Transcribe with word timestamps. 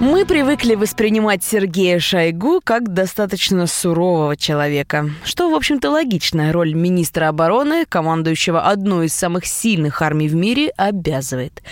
Мы 0.00 0.24
привыкли 0.24 0.76
воспринимать 0.76 1.42
Сергея 1.42 1.98
Шойгу 1.98 2.60
как 2.62 2.94
достаточно 2.94 3.66
сурового 3.66 4.36
человека, 4.36 5.10
что, 5.24 5.50
в 5.50 5.54
общем-то, 5.56 5.90
логично. 5.90 6.52
Роль 6.52 6.72
министра 6.72 7.26
обороны, 7.26 7.84
командующего 7.84 8.62
одной 8.62 9.06
из 9.06 9.14
самых 9.14 9.44
сильных 9.44 10.00
армий 10.00 10.28
в 10.28 10.36
мире, 10.36 10.68
обязывает. 10.76 11.64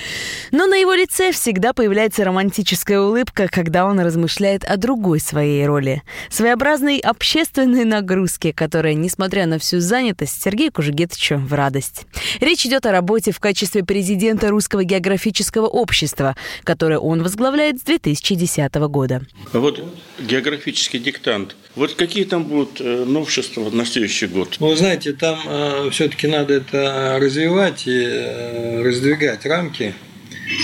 Но 0.51 0.67
на 0.67 0.75
его 0.75 0.93
лице 0.93 1.31
всегда 1.31 1.73
появляется 1.73 2.25
романтическая 2.25 3.01
улыбка, 3.01 3.47
когда 3.49 3.87
он 3.87 4.01
размышляет 4.01 4.65
о 4.65 4.77
другой 4.77 5.21
своей 5.21 5.65
роли. 5.65 6.03
Своеобразной 6.29 6.99
общественной 6.99 7.85
нагрузке, 7.85 8.53
которая, 8.53 8.95
несмотря 8.95 9.47
на 9.47 9.61
всю 9.61 9.79
занятость, 9.79 10.43
Сергею 10.43 10.73
Кужугетовичу 10.73 11.37
в 11.37 11.53
радость. 11.53 12.07
Речь 12.41 12.67
идет 12.67 12.87
о 12.87 12.93
работе 12.93 13.31
в 13.31 13.39
качестве 13.39 13.85
президента 13.85 14.49
Русского 14.49 14.83
географического 14.83 15.69
общества, 15.69 16.35
которое 16.65 16.99
он 16.99 17.23
возглавляет 17.23 17.79
с 17.79 17.83
2000 17.83 18.16
2010 18.21 18.75
года. 18.75 19.23
А 19.53 19.59
вот 19.59 19.83
географический 20.19 20.99
диктант. 20.99 21.57
Вот 21.75 21.95
какие 21.95 22.25
там 22.25 22.45
будут 22.45 22.81
э, 22.81 23.05
новшества 23.05 23.69
на 23.71 23.85
следующий 23.85 24.27
год? 24.27 24.57
Ну, 24.61 24.69
вы 24.69 24.77
знаете, 24.77 25.13
там 25.13 25.39
э, 25.47 25.91
все-таки 25.91 26.27
надо 26.27 26.55
это 26.55 27.19
развивать 27.21 27.87
и 27.87 28.03
э, 28.03 28.83
раздвигать 28.83 29.45
рамки, 29.47 29.95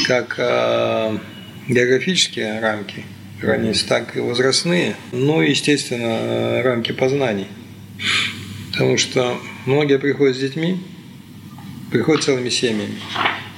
как 0.06 0.36
э, 0.38 1.18
географические 1.68 2.60
рамки, 2.60 3.04
границ, 3.40 3.82
так 3.82 4.16
и 4.16 4.20
возрастные, 4.20 4.96
ну 5.12 5.42
и, 5.42 5.50
естественно, 5.50 6.18
э, 6.18 6.62
рамки 6.62 6.92
познаний. 6.92 7.48
Потому 8.72 8.96
что 8.96 9.38
многие 9.66 9.98
приходят 9.98 10.36
с 10.36 10.40
детьми, 10.40 10.78
приходят 11.90 12.24
целыми 12.24 12.48
семьями. 12.48 12.98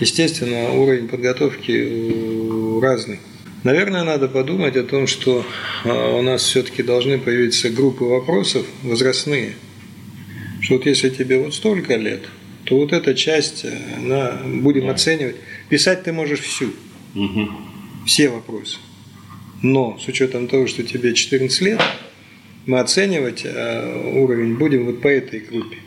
Естественно, 0.00 0.72
уровень 0.72 1.08
подготовки 1.08 2.80
разный. 2.82 3.20
Наверное, 3.64 4.04
надо 4.04 4.28
подумать 4.28 4.76
о 4.76 4.84
том, 4.84 5.06
что 5.06 5.44
а, 5.84 6.18
у 6.18 6.22
нас 6.22 6.42
все-таки 6.42 6.82
должны 6.82 7.18
появиться 7.18 7.70
группы 7.70 8.04
вопросов 8.04 8.66
возрастные. 8.82 9.54
Что 10.60 10.74
вот 10.74 10.86
если 10.86 11.08
тебе 11.08 11.38
вот 11.38 11.54
столько 11.54 11.96
лет, 11.96 12.24
то 12.64 12.76
вот 12.76 12.92
эта 12.92 13.14
часть, 13.14 13.64
она, 13.96 14.42
будем 14.44 14.90
оценивать. 14.90 15.36
Писать 15.70 16.04
ты 16.04 16.12
можешь 16.12 16.40
всю. 16.40 16.74
Угу. 17.14 17.50
Все 18.06 18.28
вопросы. 18.28 18.76
Но 19.62 19.98
с 19.98 20.06
учетом 20.08 20.46
того, 20.46 20.66
что 20.66 20.82
тебе 20.82 21.14
14 21.14 21.60
лет, 21.62 21.80
мы 22.66 22.80
оценивать 22.80 23.44
а, 23.46 24.12
уровень 24.14 24.56
будем 24.56 24.84
вот 24.84 25.00
по 25.00 25.08
этой 25.08 25.40
группе. 25.40 25.78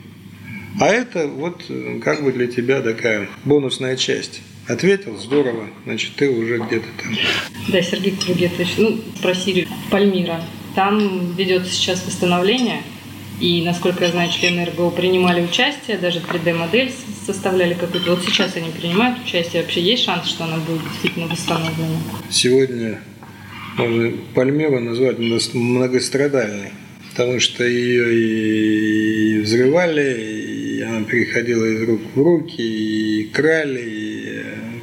А 0.80 0.88
это 0.88 1.28
вот 1.28 1.62
как 2.02 2.24
бы 2.24 2.32
для 2.32 2.48
тебя 2.48 2.82
такая 2.82 3.28
бонусная 3.44 3.96
часть. 3.96 4.42
Ответил, 4.68 5.16
здорово, 5.16 5.66
значит, 5.86 6.14
ты 6.16 6.28
уже 6.28 6.58
где-то 6.58 6.86
там. 7.02 7.16
Да, 7.68 7.80
Сергей 7.80 8.12
Кругетович, 8.12 8.74
ну, 8.76 9.00
спросили 9.16 9.66
Пальмира. 9.90 10.42
Там 10.74 11.32
ведется 11.36 11.72
сейчас 11.72 12.04
восстановление, 12.06 12.82
и, 13.40 13.62
насколько 13.64 14.04
я 14.04 14.10
знаю, 14.10 14.30
члены 14.30 14.66
РГО 14.66 14.90
принимали 14.90 15.40
участие, 15.40 15.96
даже 15.96 16.18
3D-модель 16.18 16.92
составляли 17.24 17.72
какую-то. 17.72 18.10
Вот 18.10 18.24
сейчас 18.24 18.56
они 18.56 18.70
принимают 18.70 19.18
участие. 19.24 19.62
Вообще 19.62 19.80
есть 19.80 20.04
шанс, 20.04 20.28
что 20.28 20.44
она 20.44 20.58
будет 20.58 20.82
действительно 20.82 21.28
восстановлена? 21.28 21.98
Сегодня 22.28 23.00
можно 23.78 24.12
Пальмиру 24.34 24.80
назвать 24.80 25.18
многострадальной, 25.54 26.72
потому 27.10 27.40
что 27.40 27.64
ее 27.64 29.38
и 29.38 29.40
взрывали, 29.40 30.78
и 30.78 30.82
она 30.82 31.04
переходила 31.04 31.64
из 31.64 31.82
рук 31.88 32.00
в 32.14 32.20
руки, 32.20 32.60
и 32.60 33.24
крали, 33.32 33.80
и, 33.80 34.07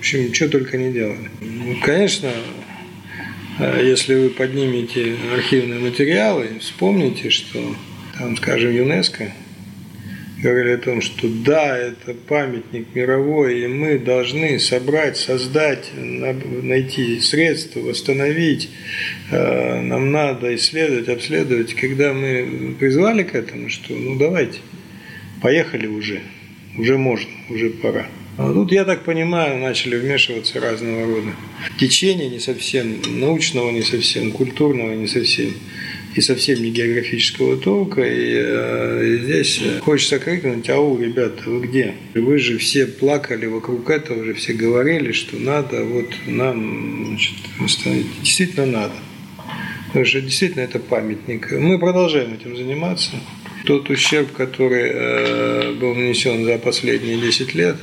общем, 0.06 0.34
что 0.34 0.50
только 0.50 0.78
не 0.78 0.92
делали. 0.92 1.30
Ну, 1.42 1.78
конечно, 1.82 2.30
э, 3.60 3.82
если 3.84 4.16
вы 4.16 4.30
поднимете 4.30 5.16
архивные 5.34 5.80
материалы, 5.80 6.60
вспомните, 6.60 7.32
что 7.32 7.76
там, 8.18 8.38
скажем, 8.38 8.72
ЮНЕСКО 8.72 9.32
говорили 10.44 10.74
о 10.74 10.78
том, 10.78 11.02
что 11.02 11.28
да, 11.28 11.76
это 11.76 12.14
памятник 12.14 12.94
мировой, 12.94 13.64
и 13.64 13.68
мы 13.68 13.98
должны 13.98 14.60
собрать, 14.60 15.18
создать, 15.18 15.90
найти 15.96 17.20
средства, 17.20 17.80
восстановить. 17.80 18.70
Э, 19.32 19.82
нам 19.82 20.12
надо 20.12 20.56
исследовать, 20.56 21.10
обследовать. 21.10 21.74
Когда 21.74 22.14
мы 22.14 22.76
призвали 22.80 23.24
к 23.24 23.34
этому, 23.34 23.70
что 23.70 23.94
ну 23.94 24.18
давайте– 24.18 24.60
поехали 25.42 25.88
уже, 25.88 26.22
уже 26.78 26.98
можно, 26.98 27.30
уже 27.50 27.70
пора. 27.70 28.08
А 28.38 28.52
тут, 28.52 28.72
я 28.72 28.84
так 28.84 29.04
понимаю, 29.04 29.60
начали 29.60 29.96
вмешиваться 29.96 30.60
разного 30.60 31.06
рода 31.06 31.32
течения, 31.80 32.30
не 32.30 32.40
совсем 32.40 33.02
научного, 33.20 33.72
не 33.72 33.82
совсем 33.82 34.32
культурного, 34.32 34.94
не 34.94 35.08
совсем 35.08 35.54
и 36.16 36.22
совсем 36.22 36.62
не 36.62 36.70
географического 36.70 37.58
толка. 37.58 38.02
И, 38.02 38.34
э, 38.36 39.06
и 39.06 39.24
здесь 39.24 39.62
хочется 39.82 40.20
крикнуть, 40.20 40.70
ау, 40.70 41.00
ребята, 41.00 41.44
вы 41.46 41.66
где? 41.66 41.94
Вы 42.14 42.38
же 42.40 42.58
все 42.58 42.88
плакали 42.88 43.46
вокруг 43.46 43.90
этого, 43.90 44.22
уже 44.22 44.34
все 44.34 44.54
говорили, 44.54 45.14
что 45.14 45.38
надо 45.38 45.84
вот 45.86 46.10
нам 46.28 47.06
значит, 47.08 47.36
установить. 47.64 48.08
Действительно 48.22 48.66
надо. 48.66 48.96
Потому 49.88 50.06
что 50.06 50.20
действительно 50.20 50.64
это 50.64 50.80
памятник. 50.80 51.52
Мы 51.52 51.80
продолжаем 51.80 52.34
этим 52.34 52.58
заниматься 52.58 53.12
тот 53.66 53.90
ущерб, 53.90 54.32
который 54.34 54.92
э, 54.94 55.74
был 55.80 55.96
нанесен 55.96 56.44
за 56.44 56.58
последние 56.58 57.18
10 57.18 57.56
лет 57.56 57.78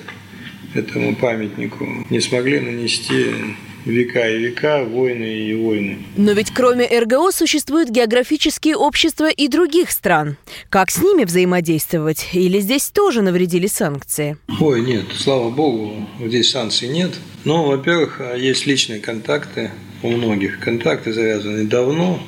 этому 0.75 1.15
памятнику, 1.15 1.87
не 2.11 2.21
смогли 2.21 2.61
нанести 2.61 3.57
века 3.85 4.29
и 4.29 4.39
века, 4.39 4.85
войны 4.85 5.49
и 5.49 5.55
войны. 5.55 5.99
Но 6.17 6.33
ведь 6.33 6.53
кроме 6.53 6.87
РГО 6.87 7.31
существуют 7.33 7.91
географические 7.91 8.77
общества 8.77 9.29
и 9.29 9.49
других 9.49 9.91
стран. 9.91 10.37
Как 10.69 10.91
с 10.91 11.03
ними 11.03 11.25
взаимодействовать? 11.25 12.29
Или 12.33 12.61
здесь 12.61 12.91
тоже 12.91 13.23
навредили 13.23 13.67
санкции? 13.67 14.37
Ой, 14.61 14.81
нет, 14.83 15.07
слава 15.17 15.51
богу, 15.51 16.09
здесь 16.21 16.51
санкций 16.51 16.89
нет. 16.89 17.13
Но, 17.45 17.65
во-первых, 17.65 18.21
есть 18.37 18.67
личные 18.67 19.01
контакты 19.01 19.71
у 20.03 20.09
многих. 20.09 20.61
Контакты 20.61 21.13
завязаны 21.13 21.65
давно, 21.65 22.21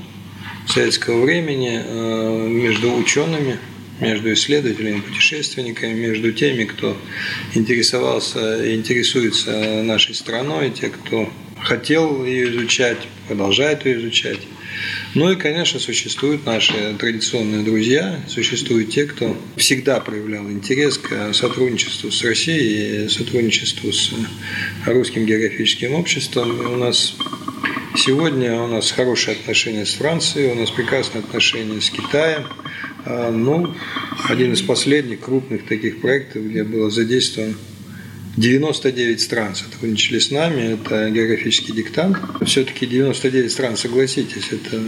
советского 0.67 1.25
времени 1.25 1.81
э, 1.85 2.49
между 2.49 2.95
учеными, 2.95 3.59
между 4.01 4.33
исследователями, 4.33 5.01
путешественниками, 5.01 5.93
между 5.93 6.33
теми, 6.33 6.65
кто 6.65 6.97
интересовался 7.55 8.65
и 8.65 8.75
интересуется 8.75 9.83
нашей 9.83 10.15
страной, 10.15 10.71
те, 10.71 10.89
кто 10.89 11.31
хотел 11.63 12.25
ее 12.25 12.51
изучать, 12.51 12.99
продолжает 13.29 13.87
ее 13.87 14.01
изучать. 14.01 14.41
Ну 15.15 15.31
и, 15.31 15.37
конечно, 15.37 15.79
существуют 15.79 16.45
наши 16.45 16.95
традиционные 16.99 17.63
друзья, 17.63 18.21
существуют 18.29 18.91
те, 18.91 19.05
кто 19.07 19.37
всегда 19.57 20.01
проявлял 20.01 20.51
интерес 20.51 20.99
к 20.99 21.33
сотрудничеству 21.33 22.11
с 22.11 22.25
Россией, 22.25 23.09
сотрудничеству 23.09 23.93
с 23.93 24.11
русским 24.85 25.25
географическим 25.25 25.95
обществом. 25.95 26.73
У 26.73 26.77
нас 26.77 27.15
Сегодня 27.97 28.61
у 28.61 28.67
нас 28.67 28.91
хорошие 28.91 29.37
отношения 29.37 29.87
с 29.87 29.95
Францией, 29.95 30.51
у 30.51 30.57
нас 30.57 30.69
прекрасные 30.73 31.23
отношения 31.23 31.81
с 31.81 31.91
Китаем. 31.91 32.43
А, 33.07 33.31
ну, 33.31 33.75
один 34.29 34.53
из 34.53 34.63
последних 34.63 35.21
крупных 35.21 35.67
таких 35.67 36.01
проектов, 36.01 36.45
где 36.45 36.65
было 36.65 36.91
задействовано 36.91 37.55
99 38.37 39.21
стран 39.21 39.55
сотрудничали 39.55 40.19
с 40.19 40.31
нами, 40.31 40.75
это 40.75 41.11
географический 41.11 41.73
диктант. 41.73 42.19
Все-таки 42.45 42.87
99 42.87 43.53
стран, 43.53 43.77
согласитесь, 43.77 44.49
это 44.51 44.83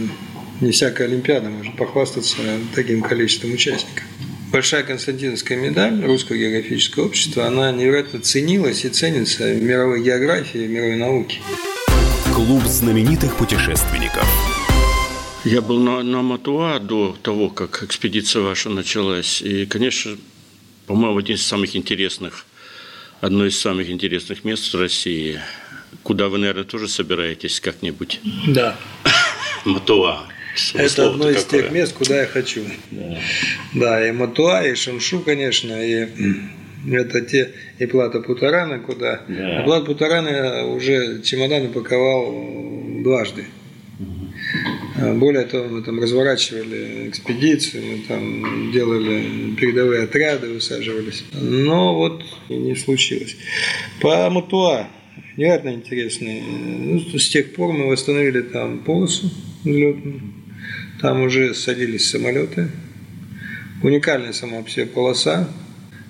не 0.59 0.71
всякая 0.71 1.07
Олимпиада 1.07 1.49
может 1.49 1.77
похвастаться 1.77 2.37
таким 2.75 3.01
количеством 3.01 3.53
участников. 3.53 4.03
Большая 4.51 4.83
Константиновская 4.83 5.57
медаль 5.57 6.03
Русского 6.03 6.37
географического 6.37 7.05
общества, 7.05 7.47
она 7.47 7.71
невероятно 7.71 8.19
ценилась 8.19 8.85
и 8.85 8.89
ценится 8.89 9.43
в 9.43 9.61
мировой 9.61 10.03
географии, 10.03 10.59
в 10.59 10.69
мировой 10.69 10.95
науке. 10.95 11.39
Клуб 12.33 12.63
знаменитых 12.63 13.35
путешественников. 13.35 14.25
Я 15.47 15.61
был 15.61 15.79
на, 15.79 16.03
на 16.03 16.21
Матуа 16.21 16.77
до 16.77 17.15
того, 17.23 17.49
как 17.49 17.81
экспедиция 17.81 18.41
ваша 18.41 18.69
началась. 18.69 19.41
И, 19.41 19.65
конечно, 19.65 20.17
по-моему, 20.87 21.17
один 21.17 21.37
из 21.37 21.45
самых 21.45 21.73
интересных, 21.73 22.45
одно 23.21 23.45
из 23.45 23.57
самых 23.57 23.89
интересных 23.89 24.43
мест 24.43 24.73
в 24.73 24.77
России, 24.77 25.39
куда 26.03 26.27
вы, 26.27 26.39
наверное, 26.39 26.65
тоже 26.65 26.89
собираетесь 26.89 27.61
как-нибудь. 27.61 28.19
Да. 28.47 28.75
Матуа. 29.65 30.27
Это 30.73 31.11
одно 31.11 31.29
из 31.29 31.45
какое? 31.45 31.61
тех 31.61 31.71
мест, 31.71 31.93
куда 31.93 32.19
я 32.19 32.27
хочу. 32.27 32.65
Да. 32.91 33.17
да, 33.73 34.09
и 34.09 34.11
Матуа, 34.11 34.67
и 34.67 34.75
Шамшу, 34.75 35.21
конечно, 35.21 35.81
и 35.81 36.09
это 36.91 37.21
те 37.21 37.53
и 37.79 37.85
Плата 37.85 38.19
Путарана, 38.19 38.79
куда... 38.79 39.21
Да. 39.29 39.59
А 39.59 39.63
Плат 39.63 39.85
Путарана 39.85 40.65
уже 40.65 41.21
чемодан 41.21 41.67
упаковал 41.67 42.33
дважды. 43.01 43.45
А, 44.99 45.13
более 45.13 45.45
того, 45.45 45.67
мы 45.67 45.83
там 45.83 45.99
разворачивали 46.01 47.09
экспедиции, 47.09 47.79
мы 47.79 48.03
там 48.07 48.71
делали 48.71 49.55
передовые 49.55 50.03
отряды, 50.03 50.49
высаживались. 50.49 51.23
Но 51.33 51.95
вот 51.95 52.23
не 52.49 52.75
случилось. 52.75 53.35
По 54.01 54.29
Матуа 54.29 54.87
невероятно 55.35 55.69
интересный. 55.69 56.41
Ну, 56.41 56.99
с 57.17 57.29
тех 57.29 57.53
пор 57.53 57.73
мы 57.73 57.87
восстановили 57.87 58.41
там 58.41 58.79
полосу 58.79 59.29
взлетную. 59.63 60.21
Там 61.01 61.21
уже 61.21 61.53
садились 61.53 62.09
самолеты. 62.09 62.69
Уникальная 63.83 64.33
сама 64.33 64.63
по 64.63 64.85
полоса. 64.87 65.47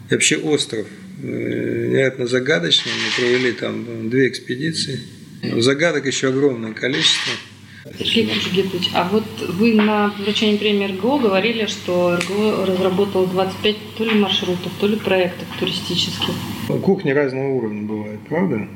И 0.10 0.14
вообще 0.14 0.38
остров 0.38 0.88
э, 1.22 1.88
невероятно 1.90 2.28
загадочный. 2.28 2.94
Мы 2.94 3.22
провели 3.22 3.52
там 3.52 4.10
две 4.10 4.30
экспедиции. 4.30 5.02
Загадок 5.58 6.06
еще 6.06 6.30
огромное 6.30 6.74
количество. 6.74 7.34
Сергей 7.98 8.30
а 8.94 9.10
вот 9.12 9.24
вы 9.50 9.74
на 9.74 10.14
вручении 10.20 10.58
премии 10.58 10.88
РГО 10.88 11.20
говорили, 11.20 11.66
что 11.66 12.18
РГО 12.18 12.66
разработал 12.66 13.26
25 13.28 13.76
то 13.98 14.04
ли 14.04 14.12
маршрутов, 14.12 14.72
то 14.80 14.88
ли 14.88 14.96
проектов 14.96 15.48
туристических. 15.60 16.34
Кухни 16.84 17.12
разного 17.12 17.50
уровня 17.50 17.84
бывают, 17.84 18.20
правда? 18.28 18.68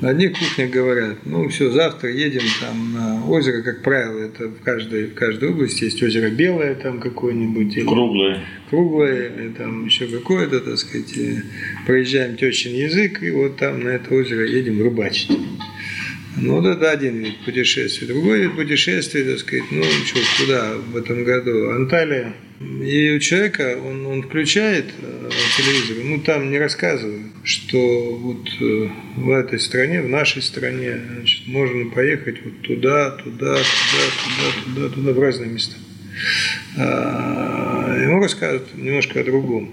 На 0.00 0.10
одних 0.10 0.38
кухнях 0.38 0.70
говорят, 0.70 1.18
ну 1.24 1.48
все, 1.48 1.70
завтра 1.70 2.10
едем 2.12 2.42
там 2.60 2.92
на 2.92 3.26
озеро, 3.26 3.62
как 3.62 3.82
правило, 3.82 4.18
это 4.18 4.48
в 4.48 4.60
каждой, 4.60 5.06
в 5.06 5.14
каждой 5.14 5.48
области 5.48 5.84
есть 5.84 6.02
озеро 6.02 6.28
белое 6.28 6.74
там 6.74 7.00
какое-нибудь. 7.00 7.74
Или 7.74 7.86
Круглое. 7.86 8.44
Круглое, 8.68 9.30
или 9.30 9.48
там 9.56 9.86
еще 9.86 10.06
какое-то, 10.06 10.60
так 10.60 10.76
сказать. 10.76 11.14
Проезжаем 11.86 12.36
тещин 12.36 12.74
язык, 12.74 13.22
и 13.22 13.30
вот 13.30 13.56
там 13.56 13.84
на 13.84 13.88
это 13.88 14.14
озеро 14.14 14.46
едем 14.46 14.82
рыбачить. 14.82 15.30
Ну, 16.36 16.60
вот 16.60 16.66
это 16.66 16.90
один 16.90 17.22
вид 17.22 17.38
путешествия. 17.44 18.06
Другой 18.06 18.42
вид 18.42 18.56
путешествия, 18.56 19.24
так 19.24 19.38
сказать, 19.38 19.64
ну, 19.70 19.82
что, 19.82 20.20
куда 20.38 20.74
в 20.74 20.96
этом 20.96 21.24
году? 21.24 21.70
Анталия. 21.70 22.34
И 22.60 23.10
у 23.16 23.18
человека, 23.18 23.78
он, 23.82 24.06
он 24.06 24.22
включает 24.22 24.86
э, 25.00 25.30
телевизор, 25.56 25.98
ему 25.98 26.20
там 26.20 26.50
не 26.50 26.58
рассказывают, 26.58 27.22
что 27.44 27.78
вот 28.16 28.48
э, 28.60 28.88
в 29.16 29.30
этой 29.30 29.58
стране, 29.58 30.02
в 30.02 30.08
нашей 30.08 30.42
стране, 30.42 30.98
значит, 31.16 31.46
можно 31.46 31.90
поехать 31.90 32.36
вот 32.44 32.60
туда, 32.62 33.10
туда, 33.10 33.56
туда, 33.56 34.02
туда, 34.24 34.64
туда, 34.64 34.94
туда, 34.94 35.12
в 35.12 35.20
разные 35.20 35.50
места. 35.50 35.76
А, 36.78 37.98
ему 38.02 38.20
расскажут 38.20 38.74
немножко 38.74 39.20
о 39.20 39.24
другом. 39.24 39.70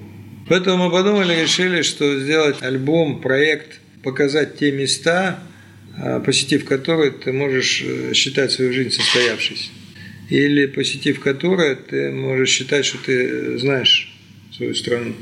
Поэтому 0.50 0.86
мы 0.86 0.92
подумали, 0.92 1.42
решили, 1.42 1.83
что 1.83 2.19
сделать 2.19 2.62
альбом, 2.62 3.21
проект, 3.21 3.80
показать 4.04 4.57
те 4.57 4.71
места, 4.71 5.39
посетив 6.25 6.66
которые 6.66 7.12
ты 7.12 7.31
можешь 7.31 7.84
э, 7.86 8.13
считать 8.13 8.51
свою 8.51 8.74
жизнь 8.74 8.92
состоявшейся. 8.92 9.69
Или 10.30 10.66
посетив 10.66 11.19
которые 11.19 11.75
ты 11.75 12.12
можешь 12.12 12.50
считать, 12.50 12.86
что 12.86 12.98
ты 12.98 13.57
знаешь 13.57 14.12
свою 14.51 14.74
страну. 14.74 15.13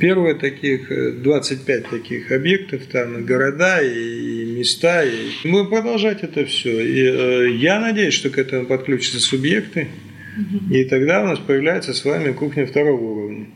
Первые 0.00 0.34
таких, 0.34 0.90
25 1.22 1.68
э, 1.68 1.86
таких 1.90 2.32
объектов, 2.32 2.82
там 2.90 3.26
города 3.26 3.82
и 3.82 4.56
места. 4.56 5.04
И 5.04 5.30
мы 5.44 5.68
продолжать 5.68 6.22
это 6.22 6.46
все. 6.46 6.80
И 6.80 7.02
э, 7.02 7.50
я 7.56 7.78
надеюсь, 7.78 8.14
что 8.14 8.30
к 8.30 8.38
этому 8.38 8.66
подключатся 8.66 9.20
субъекты. 9.20 9.88
И 10.70 10.84
тогда 10.84 11.22
у 11.22 11.26
нас 11.26 11.38
появляется 11.38 11.92
с 11.92 12.02
вами 12.06 12.32
кухня 12.32 12.64
второго 12.66 13.02
уровня 13.02 13.48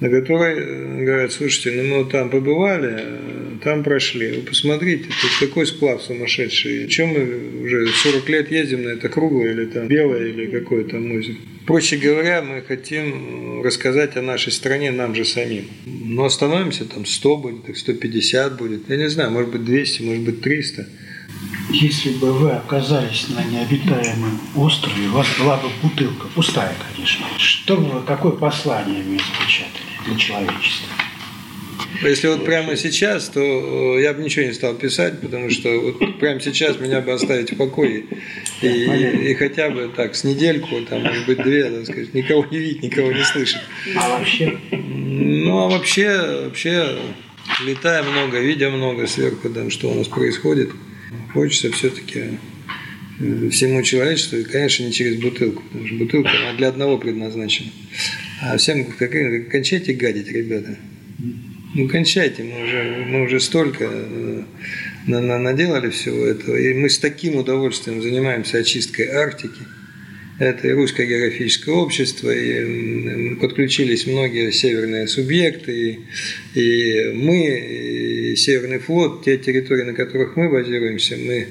на 0.00 0.08
которой 0.08 0.56
э, 0.58 1.04
говорят, 1.04 1.32
слушайте, 1.32 1.82
ну 1.82 1.98
мы 1.98 2.10
там 2.10 2.30
побывали, 2.30 2.96
э, 2.98 3.39
там 3.62 3.82
прошли, 3.82 4.32
вы 4.32 4.42
посмотрите, 4.42 5.04
тут 5.04 5.30
какой 5.48 5.66
сплав 5.66 6.02
сумасшедший. 6.02 6.88
Чем 6.88 7.08
мы 7.08 7.64
уже 7.64 7.86
40 7.88 8.28
лет 8.28 8.50
ездим 8.50 8.84
на 8.84 8.90
это 8.90 9.08
круглое 9.08 9.52
или 9.52 9.66
там 9.66 9.88
белое 9.88 10.28
или 10.28 10.46
какое 10.46 10.84
там 10.84 11.10
озеро. 11.12 11.36
Проще 11.66 11.96
говоря, 11.96 12.42
мы 12.42 12.62
хотим 12.62 13.62
рассказать 13.62 14.16
о 14.16 14.22
нашей 14.22 14.52
стране 14.52 14.90
нам 14.90 15.14
же 15.14 15.24
самим. 15.24 15.66
Но 15.86 16.24
остановимся, 16.24 16.84
там 16.84 17.06
100 17.06 17.36
будет, 17.36 17.78
150 17.78 18.56
будет, 18.56 18.88
я 18.88 18.96
не 18.96 19.08
знаю, 19.08 19.30
может 19.30 19.50
быть 19.50 19.64
200, 19.64 20.02
может 20.02 20.22
быть 20.22 20.40
300. 20.40 20.88
Если 21.70 22.10
бы 22.10 22.32
вы 22.32 22.50
оказались 22.50 23.28
на 23.28 23.44
необитаемом 23.44 24.40
острове, 24.56 25.06
у 25.08 25.12
вас 25.12 25.28
была 25.38 25.56
бы 25.58 25.68
бутылка, 25.82 26.26
пустая, 26.34 26.74
конечно, 26.92 27.26
что 27.38 27.76
бы 27.76 27.84
вы, 27.84 28.02
какое 28.02 28.32
послание 28.32 29.02
вы 29.04 29.18
запечатали? 29.18 29.90
для 30.06 30.16
человечества. 30.16 30.88
Если 32.02 32.28
вот 32.28 32.44
прямо 32.44 32.76
сейчас, 32.76 33.28
то 33.28 33.40
э, 33.40 34.02
я 34.02 34.14
бы 34.14 34.22
ничего 34.22 34.46
не 34.46 34.52
стал 34.52 34.74
писать, 34.74 35.20
потому 35.20 35.50
что 35.50 35.68
вот 35.78 36.18
прямо 36.18 36.40
сейчас 36.40 36.80
меня 36.80 37.00
бы 37.00 37.12
оставить 37.12 37.52
в 37.52 37.56
покое. 37.56 38.04
И, 38.62 38.66
и, 38.66 39.30
и 39.30 39.34
хотя 39.34 39.70
бы 39.70 39.90
так, 39.94 40.14
с 40.14 40.24
недельку, 40.24 40.80
там, 40.82 41.02
может 41.02 41.26
быть, 41.26 41.42
две, 41.42 41.64
так 41.64 41.84
сказать, 41.84 42.14
никого 42.14 42.46
не 42.50 42.58
видеть, 42.58 42.82
никого 42.82 43.12
не 43.12 43.22
слышать. 43.22 43.60
А 43.96 44.18
вообще? 44.18 44.58
Ну, 44.70 45.58
а 45.58 45.68
вообще, 45.68 46.44
вообще, 46.44 46.98
летая 47.66 48.02
много, 48.02 48.40
видя 48.40 48.70
много 48.70 49.06
сверху, 49.06 49.50
там, 49.50 49.70
что 49.70 49.90
у 49.90 49.94
нас 49.94 50.08
происходит, 50.08 50.70
хочется 51.34 51.70
все-таки 51.72 52.38
э, 53.20 53.48
всему 53.50 53.82
человечеству, 53.82 54.38
и, 54.38 54.44
конечно, 54.44 54.84
не 54.84 54.92
через 54.92 55.20
бутылку, 55.20 55.62
потому 55.64 55.86
что 55.86 55.96
бутылка 55.96 56.30
она 56.30 56.54
для 56.56 56.68
одного 56.68 56.96
предназначена. 56.98 57.70
А 58.42 58.56
всем 58.56 58.86
кончайте 59.50 59.92
гадить, 59.92 60.28
ребята. 60.28 60.78
Ну, 61.72 61.86
кончайте, 61.86 62.42
мы 62.42 62.64
уже, 62.64 63.04
мы 63.06 63.22
уже 63.22 63.38
столько 63.38 63.84
э, 63.84 64.42
на, 65.06 65.20
на, 65.20 65.38
наделали 65.38 65.90
всего 65.90 66.26
этого. 66.26 66.56
И 66.56 66.74
мы 66.74 66.90
с 66.90 66.98
таким 66.98 67.36
удовольствием 67.36 68.02
занимаемся 68.02 68.58
очисткой 68.58 69.06
Арктики. 69.06 69.62
Это 70.40 70.66
и 70.66 70.72
Русское 70.72 71.06
географическое 71.06 71.74
общество, 71.74 72.30
и 72.30 73.34
подключились 73.36 74.06
многие 74.06 74.50
северные 74.50 75.06
субъекты, 75.06 76.00
и, 76.54 76.60
и 76.60 77.12
мы, 77.12 78.32
и 78.32 78.36
Северный 78.36 78.78
флот, 78.78 79.24
те 79.24 79.36
территории, 79.36 79.82
на 79.82 79.92
которых 79.92 80.36
мы 80.36 80.48
базируемся, 80.48 81.16
мы 81.18 81.46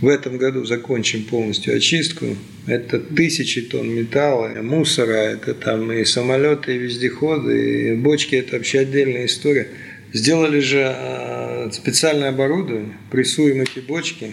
в 0.00 0.08
этом 0.08 0.38
году 0.38 0.64
закончим 0.64 1.24
полностью 1.24 1.76
очистку. 1.76 2.26
Это 2.66 2.98
тысячи 2.98 3.62
тонн 3.62 3.90
металла, 3.90 4.50
мусора, 4.62 5.12
это 5.12 5.54
там 5.54 5.92
и 5.92 6.04
самолеты, 6.04 6.74
и 6.74 6.78
вездеходы, 6.78 7.92
и 7.92 7.96
бочки, 7.96 8.36
это 8.36 8.56
вообще 8.56 8.80
отдельная 8.80 9.26
история. 9.26 9.68
Сделали 10.12 10.60
же 10.60 10.82
а, 10.84 11.70
специальное 11.72 12.30
оборудование, 12.30 12.96
прессуем 13.10 13.60
эти 13.62 13.80
бочки, 13.80 14.32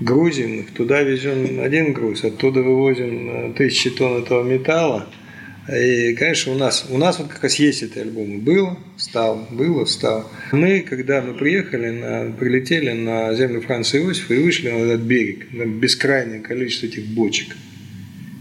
грузим 0.00 0.60
их, 0.60 0.70
туда 0.72 1.02
везем 1.02 1.60
один 1.60 1.92
груз, 1.92 2.24
оттуда 2.24 2.62
вывозим 2.62 3.30
а, 3.30 3.52
тысячи 3.54 3.90
тонн 3.90 4.22
этого 4.22 4.42
металла– 4.42 5.08
и, 5.68 6.14
конечно, 6.14 6.52
у 6.52 6.56
нас, 6.56 6.86
у 6.90 6.98
нас 6.98 7.18
вот 7.18 7.28
как 7.28 7.42
раз 7.42 7.54
есть 7.56 7.82
эти 7.82 7.98
альбомы. 7.98 8.38
Было, 8.38 8.78
стало, 8.98 9.46
было, 9.50 9.86
стало. 9.86 10.30
Мы, 10.52 10.80
когда 10.80 11.22
мы 11.22 11.34
приехали, 11.34 11.90
на, 11.90 12.32
прилетели 12.32 12.90
на 12.90 13.34
землю 13.34 13.62
Франции 13.62 14.02
Иосифа 14.02 14.34
и 14.34 14.42
вышли 14.42 14.68
на 14.70 14.76
этот 14.76 15.00
берег, 15.00 15.46
на 15.52 15.64
бескрайнее 15.64 16.40
количество 16.40 16.86
этих 16.86 17.06
бочек. 17.06 17.56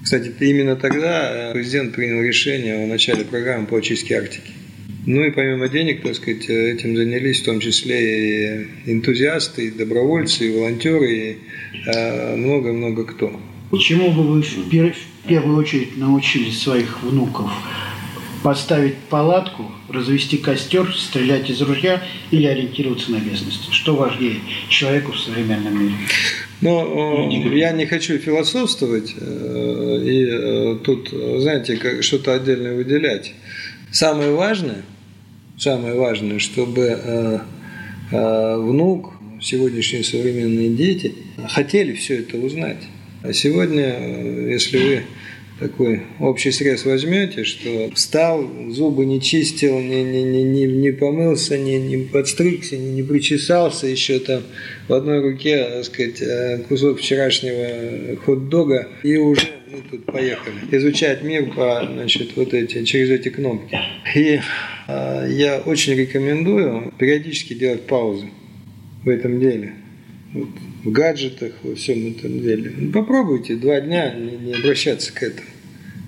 Кстати, 0.04 0.34
именно 0.42 0.76
тогда 0.76 1.52
э, 1.52 1.54
президент 1.54 1.96
принял 1.96 2.22
решение 2.22 2.84
о 2.84 2.88
начале 2.88 3.24
программы 3.24 3.68
по 3.68 3.78
очистке 3.78 4.18
Арктики. 4.18 4.52
Ну 5.06 5.24
и 5.24 5.32
помимо 5.32 5.70
денег, 5.70 6.02
так 6.02 6.16
сказать, 6.16 6.50
этим 6.50 6.96
занялись 6.98 7.42
в 7.42 7.46
том 7.46 7.62
числе 7.62 8.66
и 8.86 8.92
энтузиасты, 8.92 9.68
и 9.68 9.72
добровольцы, 9.72 10.48
и 10.48 10.58
волонтеры, 10.58 11.12
и 11.12 11.38
э, 11.86 12.36
много-много 12.36 13.06
кто. 13.06 13.40
Почему 13.74 14.12
бы 14.12 14.22
вы 14.22 14.44
в 14.44 14.46
в 14.46 15.28
первую 15.28 15.58
очередь 15.58 15.98
научили 15.98 16.52
своих 16.52 17.02
внуков 17.02 17.50
поставить 18.44 18.98
палатку, 19.10 19.72
развести 19.90 20.38
костер, 20.38 20.94
стрелять 20.96 21.50
из 21.50 21.60
ружья 21.60 22.04
или 22.30 22.46
ориентироваться 22.46 23.12
на 23.12 23.16
местность? 23.16 23.74
Что 23.74 23.96
важнее 23.96 24.42
человеку 24.70 25.14
в 25.14 25.20
современном 25.20 25.86
мире? 25.86 25.96
Но 26.62 26.84
ну, 26.84 27.52
я 27.56 27.72
не 27.72 27.88
хочу 27.88 28.20
философствовать 28.20 29.16
э, 29.20 30.02
и 30.06 30.24
э, 30.24 30.78
тут, 30.84 31.10
знаете, 31.10 32.04
что-то 32.04 32.36
отдельное 32.36 32.76
выделять. 32.76 33.34
Самое 33.92 34.34
важное, 34.34 34.84
самое 35.58 35.96
важное, 35.96 36.38
чтобы 36.38 37.42
э, 38.12 38.58
внук, 38.58 39.16
сегодняшние 39.42 40.04
современные 40.04 40.70
дети 40.70 41.16
хотели 41.50 41.94
все 41.94 42.20
это 42.20 42.38
узнать. 42.38 42.78
А 43.24 43.32
сегодня, 43.32 44.50
если 44.50 44.78
вы 44.78 45.04
такой 45.58 46.02
общий 46.20 46.52
срез 46.52 46.84
возьмете, 46.84 47.46
что 47.46 47.90
встал, 47.96 48.46
зубы 48.70 49.06
не 49.06 49.22
чистил, 49.22 49.80
не, 49.80 50.04
не, 50.04 50.24
не, 50.24 50.44
не, 50.44 50.66
не 50.66 50.92
помылся, 50.92 51.58
не, 51.58 51.78
не 51.78 52.04
подстригся, 52.04 52.76
не, 52.76 52.92
не 52.92 53.02
причесался, 53.02 53.88
еще 53.88 54.20
там 54.20 54.44
в 54.90 54.94
одной 54.94 55.22
руке, 55.22 55.64
так 55.64 55.86
сказать, 55.86 56.22
э, 56.22 56.64
кусок 56.68 57.00
вчерашнего 57.00 58.18
хот-дога, 58.26 58.90
и 59.04 59.16
уже 59.16 59.48
мы 59.72 59.78
тут 59.90 60.06
поехали 60.06 60.56
изучать 60.72 61.24
мир 61.24 61.46
по, 61.56 61.82
значит, 61.90 62.36
вот 62.36 62.54
эти, 62.54 62.84
через 62.84 63.10
эти 63.10 63.30
кнопки. 63.30 63.80
И 64.16 64.42
э, 64.90 65.28
я 65.32 65.62
очень 65.66 65.94
рекомендую 65.94 66.94
периодически 66.98 67.54
делать 67.54 67.84
паузы 67.84 68.26
в 69.06 69.08
этом 69.08 69.40
деле. 69.40 69.76
вот, 70.34 70.50
в 70.84 70.92
гаджетах, 70.92 71.54
во 71.64 71.76
всем 71.76 72.12
этом 72.12 72.42
деле. 72.42 72.74
Ну, 72.76 72.92
попробуйте 72.92 73.56
два 73.56 73.80
дня 73.80 74.14
не, 74.14 74.38
не 74.38 74.54
обращаться 74.54 75.14
к 75.14 75.24
этому. 75.24 75.48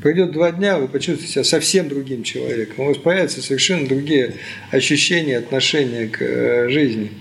Пройдет 0.01 0.33
два 0.33 0.51
дня, 0.51 0.77
вы 0.77 0.87
почувствуете 0.87 1.33
себя 1.33 1.43
совсем 1.43 1.87
другим 1.87 2.23
человеком. 2.23 2.85
У 2.85 2.87
вас 2.89 2.97
появятся 2.97 3.41
совершенно 3.41 3.87
другие 3.87 4.35
ощущения, 4.69 5.37
отношения 5.37 6.07
к 6.07 6.21
э, 6.21 6.69
жизни. 6.69 7.11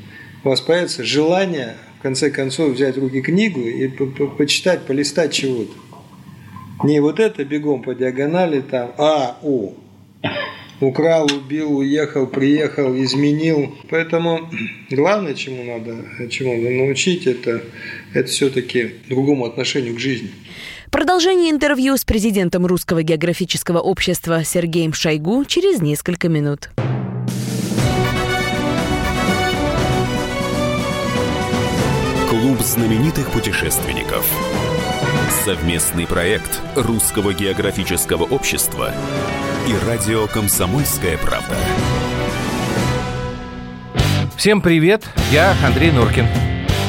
У 0.43 0.49
вас 0.51 0.61
появится 0.61 1.05
желание, 1.05 1.77
в 1.99 2.03
конце 2.03 2.31
концов, 2.31 2.73
взять 2.73 2.97
в 2.97 3.01
руки 3.01 3.23
книгу 3.23 3.61
и 3.61 3.89
по 3.89 4.03
-по 4.03 4.37
почитать, 4.37 4.83
полистать 4.83 5.33
чего-то. 5.33 5.73
Не 6.85 7.01
вот 7.01 7.21
это 7.21 7.45
бегом 7.45 7.83
по 7.83 7.95
диагонали 7.95 8.61
там, 8.61 8.93
а, 8.99 9.39
о, 9.43 9.75
украл, 10.81 11.27
убил, 11.27 11.79
уехал, 11.79 12.27
приехал, 12.27 12.95
изменил. 12.97 13.75
Поэтому 13.91 14.51
главное, 14.91 15.35
чему 15.35 15.65
надо, 15.65 16.29
чему 16.29 16.57
надо 16.57 16.71
научить, 16.71 17.27
это, 17.27 17.63
это 18.13 18.29
все-таки 18.29 18.95
другому 19.09 19.45
отношению 19.47 19.95
к 19.95 19.99
жизни. 19.99 20.31
Продолжение 20.91 21.51
интервью 21.51 21.97
с 21.97 22.05
президентом 22.05 22.67
Русского 22.67 23.03
географического 23.03 23.81
общества 23.81 24.45
Сергеем 24.45 24.93
Шойгу 24.93 25.45
через 25.45 25.81
несколько 25.81 26.29
минут. 26.29 26.71
Клуб 32.31 32.61
знаменитых 32.61 33.31
путешественников. 33.33 34.25
Совместный 35.43 36.07
проект 36.07 36.63
Русского 36.75 37.35
географического 37.35 38.23
общества 38.23 38.93
и 39.69 39.87
радио 39.87 40.27
«Комсомольская 40.27 41.19
правда». 41.19 41.55
Всем 44.37 44.63
привет, 44.63 45.05
я 45.33 45.55
Андрей 45.63 45.91
Норкин. 45.91 46.27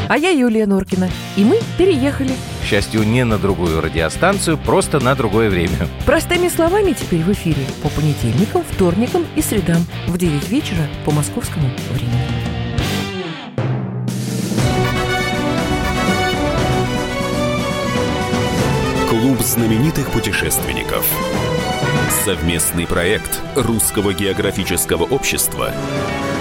А 0.08 0.18
я 0.18 0.30
Юлия 0.30 0.68
Норкина. 0.68 1.10
И 1.36 1.44
мы 1.44 1.60
переехали. 1.78 2.32
К 2.62 2.66
счастью, 2.66 3.04
не 3.04 3.25
на 3.25 3.38
другую 3.38 3.82
радиостанцию, 3.82 4.58
просто 4.58 5.00
на 5.00 5.16
другое 5.16 5.50
время. 5.50 5.90
Простыми 6.06 6.48
словами 6.48 6.94
теперь 6.94 7.22
в 7.22 7.32
эфире 7.34 7.66
по 7.82 7.90
понедельникам, 7.90 8.64
вторникам 8.64 9.25
и 9.36 9.42
средам 9.42 9.86
в 10.08 10.18
9 10.18 10.48
вечера 10.50 10.88
по 11.04 11.12
московскому 11.12 11.68
времени. 11.90 12.55
Знаменитых 19.46 20.12
путешественников. 20.12 21.06
Совместный 22.25 22.88
проект 22.88 23.40
Русского 23.56 24.12
географического 24.12 25.04
общества 25.04 25.72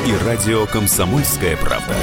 и 0.06 0.24
радио 0.24 0.64
«Комсомольская 0.64 1.56
правда». 1.58 1.94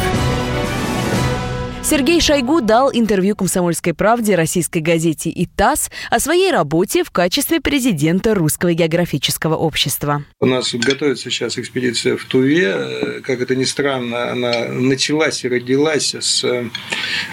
Сергей 1.84 2.22
Шойгу 2.22 2.62
дал 2.62 2.92
интервью 2.94 3.36
«Комсомольской 3.36 3.96
правде» 3.96 4.36
российской 4.36 4.78
газете 4.78 5.32
и 5.32 5.48
ТАСС 5.48 5.90
о 6.12 6.20
своей 6.20 6.52
работе 6.52 7.04
в 7.04 7.10
качестве 7.10 7.60
президента 7.60 8.36
Русского 8.36 8.74
географического 8.74 9.56
общества. 9.56 10.24
У 10.40 10.46
нас 10.46 10.72
готовится 10.72 11.32
сейчас 11.32 11.58
экспедиция 11.58 12.16
в 12.16 12.26
Туве. 12.26 13.22
Как 13.24 13.42
это 13.42 13.56
ни 13.56 13.64
странно, 13.64 14.32
она 14.32 14.68
началась 14.68 15.44
и 15.44 15.50
родилась 15.50 16.14
с 16.14 16.46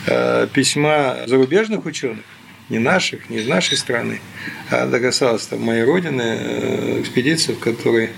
э, 0.06 0.48
письма 0.54 1.18
зарубежных 1.26 1.84
ученых 1.84 2.24
не 2.68 2.78
наших, 2.78 3.30
не 3.30 3.38
из 3.38 3.46
нашей 3.46 3.76
страны, 3.76 4.20
а 4.70 4.86
это 4.86 5.00
касалось 5.00 5.46
там, 5.46 5.62
моей 5.62 5.84
родины, 5.84 6.22
э, 6.22 7.00
экспедиции, 7.00 7.54
в 7.54 7.58
которой 7.58 8.10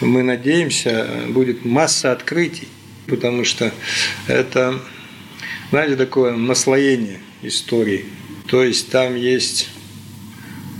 мы 0.00 0.22
надеемся, 0.22 1.06
будет 1.28 1.64
масса 1.64 2.12
открытий, 2.12 2.68
потому 3.06 3.44
что 3.44 3.72
это, 4.26 4.80
знаете, 5.70 5.96
такое 5.96 6.32
наслоение 6.32 7.18
истории. 7.42 8.06
То 8.46 8.64
есть 8.64 8.90
там 8.90 9.14
есть 9.14 9.68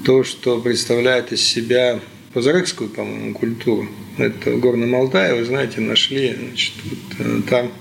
то, 0.05 0.25
что 0.25 0.61
представляет 0.61 1.33
из 1.33 1.43
себя 1.43 2.01
позарыкскую, 2.33 2.89
по-моему, 2.91 3.35
культуру. 3.35 3.89
Это 4.17 4.53
в 4.53 4.61
Горном 4.61 4.95
Алтае, 4.95 5.35
вы 5.35 5.45
знаете, 5.45 5.81
нашли 5.81 6.35
значит, 6.35 6.73
вот, 6.85 7.27
э, 7.27 7.41
там 7.49 7.73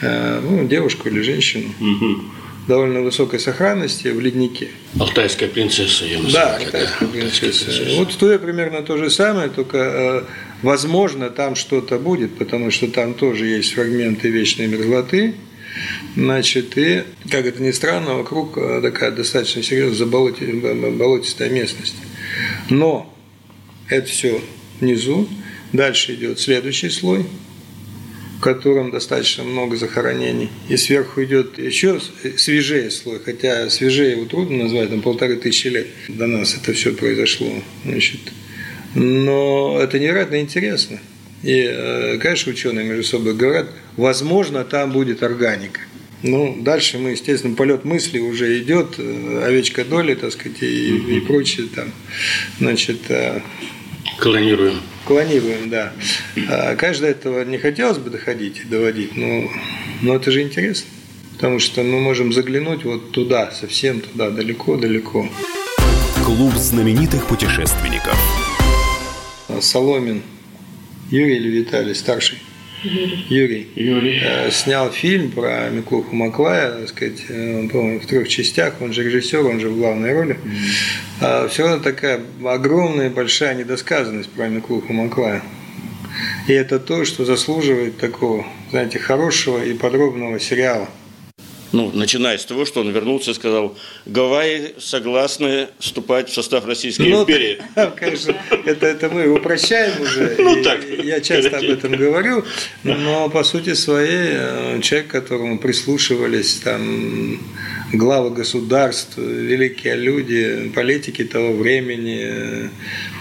э, 0.00 0.40
ну, 0.42 0.66
девушку 0.66 1.08
или 1.08 1.20
женщину. 1.20 1.68
Угу 1.80 2.34
довольно 2.66 3.02
высокой 3.02 3.38
сохранности 3.38 4.08
в 4.08 4.20
леднике. 4.20 4.68
Алтайская 4.98 5.48
принцесса 5.48 6.04
ее 6.04 6.20
Да, 6.32 6.56
алтайская 6.56 7.08
принцесса. 7.08 7.66
принцесса. 7.66 7.96
Вот 7.96 8.12
в 8.12 8.16
Туе 8.16 8.38
примерно 8.38 8.82
то 8.82 8.96
же 8.96 9.10
самое, 9.10 9.48
только 9.48 9.78
э, 9.78 10.22
возможно 10.62 11.30
там 11.30 11.56
что-то 11.56 11.98
будет, 11.98 12.36
потому 12.36 12.70
что 12.70 12.88
там 12.88 13.14
тоже 13.14 13.46
есть 13.46 13.74
фрагменты 13.74 14.28
вечной 14.30 14.66
мерзлоты. 14.66 15.34
Значит, 16.16 16.78
и, 16.78 17.02
как 17.30 17.46
это 17.46 17.60
ни 17.60 17.72
странно, 17.72 18.14
вокруг 18.14 18.56
э, 18.56 18.80
такая 18.80 19.10
достаточно 19.10 19.62
серьезная 19.62 19.96
заболотистая 19.96 21.50
местность. 21.50 21.96
Но 22.70 23.12
это 23.88 24.08
все 24.08 24.40
внизу. 24.80 25.28
Дальше 25.72 26.14
идет 26.14 26.38
следующий 26.40 26.90
слой– 26.90 27.26
котором 28.40 28.90
достаточно 28.90 29.44
много 29.44 29.76
захоронений. 29.76 30.50
И 30.68 30.76
сверху 30.76 31.22
идет 31.24 31.58
еще 31.58 32.00
свежее 32.36 32.90
слой, 32.90 33.20
хотя 33.24 33.70
свежее 33.70 34.12
его 34.12 34.24
трудно 34.26 34.64
назвать, 34.64 34.90
там 34.90 35.02
полторы 35.02 35.36
тысячи 35.36 35.68
лет 35.68 35.86
до 36.08 36.26
нас 36.26 36.56
это 36.56 36.72
все 36.72 36.92
произошло. 36.92 37.50
Значит. 37.84 38.20
Но 38.94 39.78
это 39.80 39.98
невероятно 39.98 40.40
интересно. 40.40 41.00
И, 41.42 41.60
э, 41.60 42.18
конечно, 42.18 42.52
ученые 42.52 42.86
между 42.86 43.04
собой 43.04 43.34
говорят, 43.34 43.66
возможно, 43.96 44.64
там 44.64 44.92
будет 44.92 45.22
органика. 45.22 45.80
Ну, 46.22 46.56
дальше 46.62 46.96
мы, 46.96 47.10
естественно, 47.10 47.54
полет 47.54 47.84
мысли 47.84 48.18
уже 48.18 48.58
идет, 48.58 48.94
э, 48.96 49.42
овечка 49.44 49.84
доли, 49.84 50.14
так 50.14 50.32
сказать, 50.32 50.62
и, 50.62 51.16
и 51.16 51.20
прочее 51.20 51.66
там. 51.74 51.92
Значит, 52.58 52.98
э, 53.10 53.42
Клонируем. 54.18 54.80
Клонируем, 55.06 55.68
да. 55.68 55.92
А, 56.48 56.76
конечно, 56.76 57.02
до 57.02 57.10
этого 57.10 57.44
не 57.44 57.58
хотелось 57.58 57.98
бы 57.98 58.10
доходить 58.10 58.60
и 58.60 58.64
доводить, 58.64 59.16
но, 59.16 59.50
но 60.00 60.16
это 60.16 60.30
же 60.30 60.42
интересно. 60.42 60.88
Потому 61.34 61.58
что 61.58 61.82
мы 61.82 62.00
можем 62.00 62.32
заглянуть 62.32 62.84
вот 62.84 63.10
туда, 63.10 63.50
совсем 63.50 64.00
туда, 64.00 64.30
далеко-далеко. 64.30 65.28
Клуб 66.24 66.54
знаменитых 66.54 67.26
путешественников. 67.26 68.16
Соломин 69.60 70.22
Юрий 71.10 71.36
или 71.36 71.48
Виталий, 71.48 71.94
старший? 71.94 72.38
Юрий. 72.84 73.26
Юрий. 73.28 73.68
Юрий. 73.74 74.20
Э, 74.22 74.50
снял 74.50 74.90
фильм 74.90 75.30
про 75.30 75.70
Миклуху 75.70 76.14
Маклая, 76.14 76.70
так 76.70 76.88
сказать, 76.88 77.24
э, 77.28 77.58
он, 77.58 77.68
по 77.68 77.98
в 77.98 78.06
трех 78.06 78.28
частях, 78.28 78.74
он 78.80 78.92
же 78.92 79.02
режиссер, 79.02 79.46
он 79.46 79.60
же 79.60 79.68
в 79.68 79.78
главной 79.78 80.12
роли. 80.12 80.36
Mm-hmm. 81.20 81.48
Все 81.48 81.62
равно 81.62 81.82
такая 81.82 82.20
огромная, 82.44 83.10
большая 83.10 83.54
недосказанность 83.54 84.30
про 84.30 84.48
Миклуху 84.48 84.92
Маклая. 84.92 85.42
И 86.46 86.52
это 86.52 86.78
то, 86.78 87.04
что 87.04 87.24
заслуживает 87.24 87.96
такого, 87.98 88.46
знаете, 88.70 88.98
хорошего 88.98 89.64
и 89.64 89.74
подробного 89.74 90.38
сериала– 90.38 90.88
ну, 91.74 91.90
начиная 91.92 92.38
с 92.38 92.44
того, 92.44 92.64
что 92.64 92.80
он 92.80 92.90
вернулся 92.90 93.32
и 93.32 93.34
сказал, 93.34 93.76
Гавайи 94.06 94.74
согласны 94.78 95.68
вступать 95.80 96.30
в 96.30 96.32
состав 96.32 96.66
Российской 96.66 97.08
ну, 97.08 97.22
империи. 97.22 97.60
Конечно, 97.96 98.36
это, 98.64 98.86
это 98.86 99.10
мы 99.10 99.28
упрощаем 99.28 100.00
уже. 100.00 100.36
Ну, 100.44 100.62
так, 100.62 100.80
я 101.02 101.20
часто 101.20 101.58
об 101.58 101.64
этом 101.64 101.92
говорю, 101.92 102.44
но 102.84 103.28
по 103.28 103.42
сути 103.44 103.74
своей 103.74 104.28
э, 104.34 104.80
человек, 104.82 105.08
которому 105.08 105.58
прислушивались 105.58 106.60
там 106.62 107.40
главы 107.92 108.30
государств, 108.30 109.16
великие 109.16 109.96
люди, 109.96 110.70
политики 110.74 111.24
того 111.24 111.54
времени, 111.54 112.70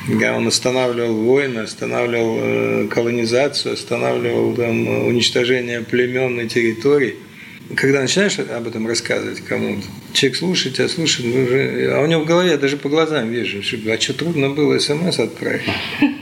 э, 0.10 0.36
он 0.36 0.48
останавливал 0.48 1.16
войны, 1.16 1.60
останавливал 1.60 2.38
э, 2.40 2.88
колонизацию, 2.90 3.74
останавливал 3.74 4.54
там, 4.54 5.08
уничтожение 5.08 5.82
племен 5.82 6.40
и 6.40 6.48
территорий– 6.48 7.16
когда 7.76 8.02
начинаешь 8.02 8.40
об 8.40 8.68
этом 8.68 8.88
рассказывать 8.88 9.42
кому-то, 9.42 9.86
человек 10.14 10.38
слушает 10.38 10.76
тебя, 10.76 10.88
слушает, 10.90 11.36
уже, 11.36 11.92
а 11.94 12.02
у 12.02 12.06
него 12.06 12.22
в 12.22 12.26
голове 12.26 12.52
я 12.52 12.58
даже 12.58 12.78
по 12.78 12.90
глазам 12.90 13.30
вижу, 13.30 13.62
что, 13.64 13.78
а 13.92 14.00
что 14.00 14.14
трудно 14.14 14.50
было 14.50 14.80
смс 14.80 15.20
отправить. 15.20 15.64
Ну, 16.02 16.14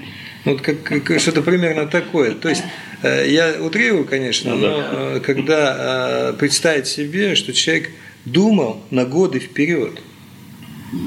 вот 0.46 0.62
как, 0.62 0.84
как 0.84 1.20
что-то 1.20 1.42
примерно 1.42 1.88
такое. 1.88 2.32
То 2.32 2.50
есть 2.50 2.64
э, 3.04 3.30
я 3.30 3.62
утрирую, 3.62 4.06
конечно, 4.06 4.56
ну 4.56 4.68
но 4.68 4.88
э, 4.92 5.20
когда 5.22 6.32
э, 6.32 6.34
представить 6.38 6.88
себе, 6.88 7.36
что 7.36 7.54
человек 7.54 7.90
думал 8.26 8.84
на 8.92 9.06
годы 9.06 9.40
вперед. 9.40 10.02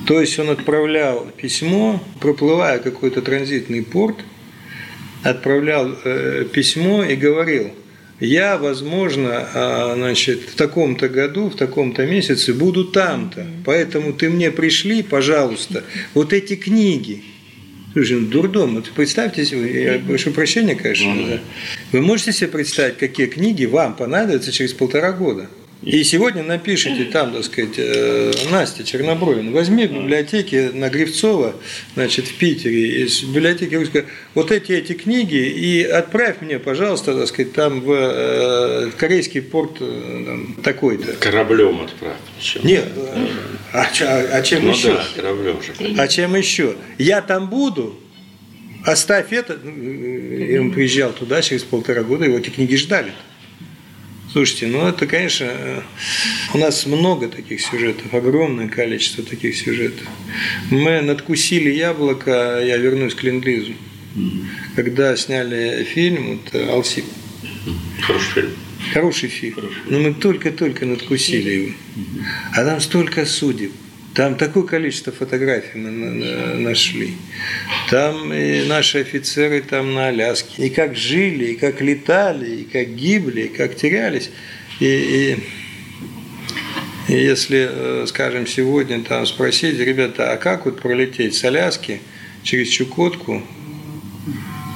То 0.06 0.20
есть 0.20 0.38
он 0.38 0.50
отправлял 0.50 1.26
письмо, 1.36 2.02
проплывая 2.20 2.78
какой-то 2.78 3.20
транзитный 3.20 3.82
порт, 3.82 4.16
отправлял 5.22 5.94
письмо 6.52 7.04
и 7.04 7.16
говорил– 7.16 7.70
я, 8.20 8.56
возможно, 8.58 9.48
а, 9.54 9.94
значит, 9.96 10.42
в 10.42 10.54
таком-то 10.54 11.08
году, 11.08 11.50
в 11.50 11.56
таком-то 11.56 12.06
месяце 12.06 12.54
буду 12.54 12.84
там-то. 12.84 13.46
Поэтому 13.64 14.12
ты 14.12 14.30
мне 14.30 14.50
пришли, 14.50 15.02
пожалуйста, 15.02 15.84
вот 16.14 16.32
эти 16.32 16.56
книги. 16.56 17.22
Слушай, 17.92 18.20
ну, 18.20 18.26
дурдом. 18.26 18.74
Вот 18.76 18.90
представьте 18.90 19.44
себе, 19.44 19.84
я 19.84 19.98
прошу 20.00 20.32
прощения, 20.32 20.74
конечно, 20.74 21.14
да. 21.28 21.40
Вы 21.92 22.02
можете 22.02 22.32
себе 22.32 22.48
представить, 22.48 22.98
какие 22.98 23.26
книги 23.26 23.66
вам 23.66 23.94
понадобятся 23.94 24.50
через 24.50 24.72
полтора 24.72 25.12
года? 25.12 25.48
И 25.84 26.02
сегодня 26.02 26.42
напишите 26.42 27.04
там, 27.04 27.32
так 27.32 27.44
сказать, 27.44 27.74
э, 27.76 28.32
Настя 28.50 28.84
Чернобровин, 28.84 29.52
возьми 29.52 29.86
в 29.86 29.92
библиотеке 29.92 30.70
на 30.72 30.88
Гривцова, 30.88 31.54
значит, 31.94 32.26
в 32.26 32.36
Питере, 32.36 33.04
из 33.04 33.22
библиотеки 33.22 33.74
русской, 33.74 34.06
вот 34.34 34.50
эти 34.50 34.72
эти 34.72 34.94
книги 34.94 35.36
и 35.36 35.82
отправь 35.82 36.40
мне, 36.40 36.58
пожалуйста, 36.58 37.14
так 37.14 37.28
сказать, 37.28 37.52
там 37.52 37.82
в, 37.82 37.92
э, 37.92 38.90
в 38.90 38.96
корейский 38.96 39.42
порт 39.42 39.76
э, 39.80 40.22
там, 40.26 40.54
такой-то. 40.62 41.12
Кораблем 41.14 41.82
отправь. 41.82 42.16
Нет, 42.62 42.86
а, 43.72 43.86
а, 44.00 44.38
а 44.38 44.42
чем 44.42 44.64
ну 44.64 44.70
еще? 44.70 44.94
да, 44.94 45.04
кораблем 45.14 45.58
же. 45.62 45.72
А 45.98 46.08
чем 46.08 46.34
еще? 46.34 46.76
Я 46.96 47.20
там 47.20 47.50
буду, 47.50 48.00
оставь 48.86 49.32
это. 49.34 49.58
Ну, 49.62 49.70
И 49.70 50.56
он 50.56 50.72
приезжал 50.72 51.12
туда 51.12 51.42
через 51.42 51.62
полтора 51.62 52.04
года, 52.04 52.24
его 52.24 52.38
эти 52.38 52.48
книги 52.48 52.74
ждали. 52.76 53.12
Слушайте, 54.34 54.66
ну 54.66 54.84
это, 54.84 55.06
конечно, 55.06 55.44
э, 55.48 55.82
у 56.54 56.58
нас 56.58 56.86
много 56.86 57.28
таких 57.28 57.60
сюжетов, 57.60 58.12
огромное 58.12 58.66
количество 58.66 59.22
таких 59.22 59.56
сюжетов. 59.56 60.08
Мы 60.72 61.02
надкусили 61.02 61.70
яблоко, 61.70 62.60
я 62.60 62.76
вернусь 62.76 63.14
к 63.14 63.22
Ленд-Лизу. 63.22 63.74
Когда 64.74 65.16
сняли 65.16 65.84
фильм, 65.84 66.32
вот, 66.32 66.52
э, 66.52 66.68
Алсип, 66.68 67.04
Хороший 68.00 68.32
фильм. 68.32 68.50
Хороший 68.92 69.28
фильм. 69.28 69.56
Но 69.86 70.00
мы 70.00 70.12
только-только 70.12 70.84
надкусили 70.84 71.50
его. 71.50 71.72
А 72.54 72.64
там 72.64 72.80
столько 72.80 73.26
судеб. 73.26 73.70
Там 74.14 74.36
такое 74.36 74.62
количество 74.62 75.12
фотографий 75.12 75.76
мы 75.78 75.90
на- 75.90 76.10
на- 76.12 76.54
нашли. 76.60 77.14
Там 77.90 78.32
и 78.32 78.62
наши 78.66 78.98
офицеры 79.00 79.60
там 79.60 79.92
на 79.94 80.08
Аляске. 80.08 80.66
И 80.66 80.70
как 80.70 80.94
жили, 80.96 81.46
и 81.46 81.54
как 81.56 81.80
летали, 81.80 82.60
и 82.60 82.64
как 82.64 82.94
гибли, 82.94 83.42
и 83.42 83.48
как 83.48 83.74
терялись. 83.74 84.30
И, 84.78 84.84
и- 84.86 85.36
и 87.12 87.16
если, 87.16 87.68
э, 87.70 88.06
скажем, 88.06 88.46
сегодня 88.46 89.02
там 89.02 89.26
спросить, 89.26 89.78
ребята, 89.80 90.32
а 90.32 90.36
как 90.36 90.64
вот 90.66 90.80
пролететь 90.80 91.34
с 91.34 91.42
Аляски 91.44 92.00
через 92.44 92.68
Чукотку 92.68 93.42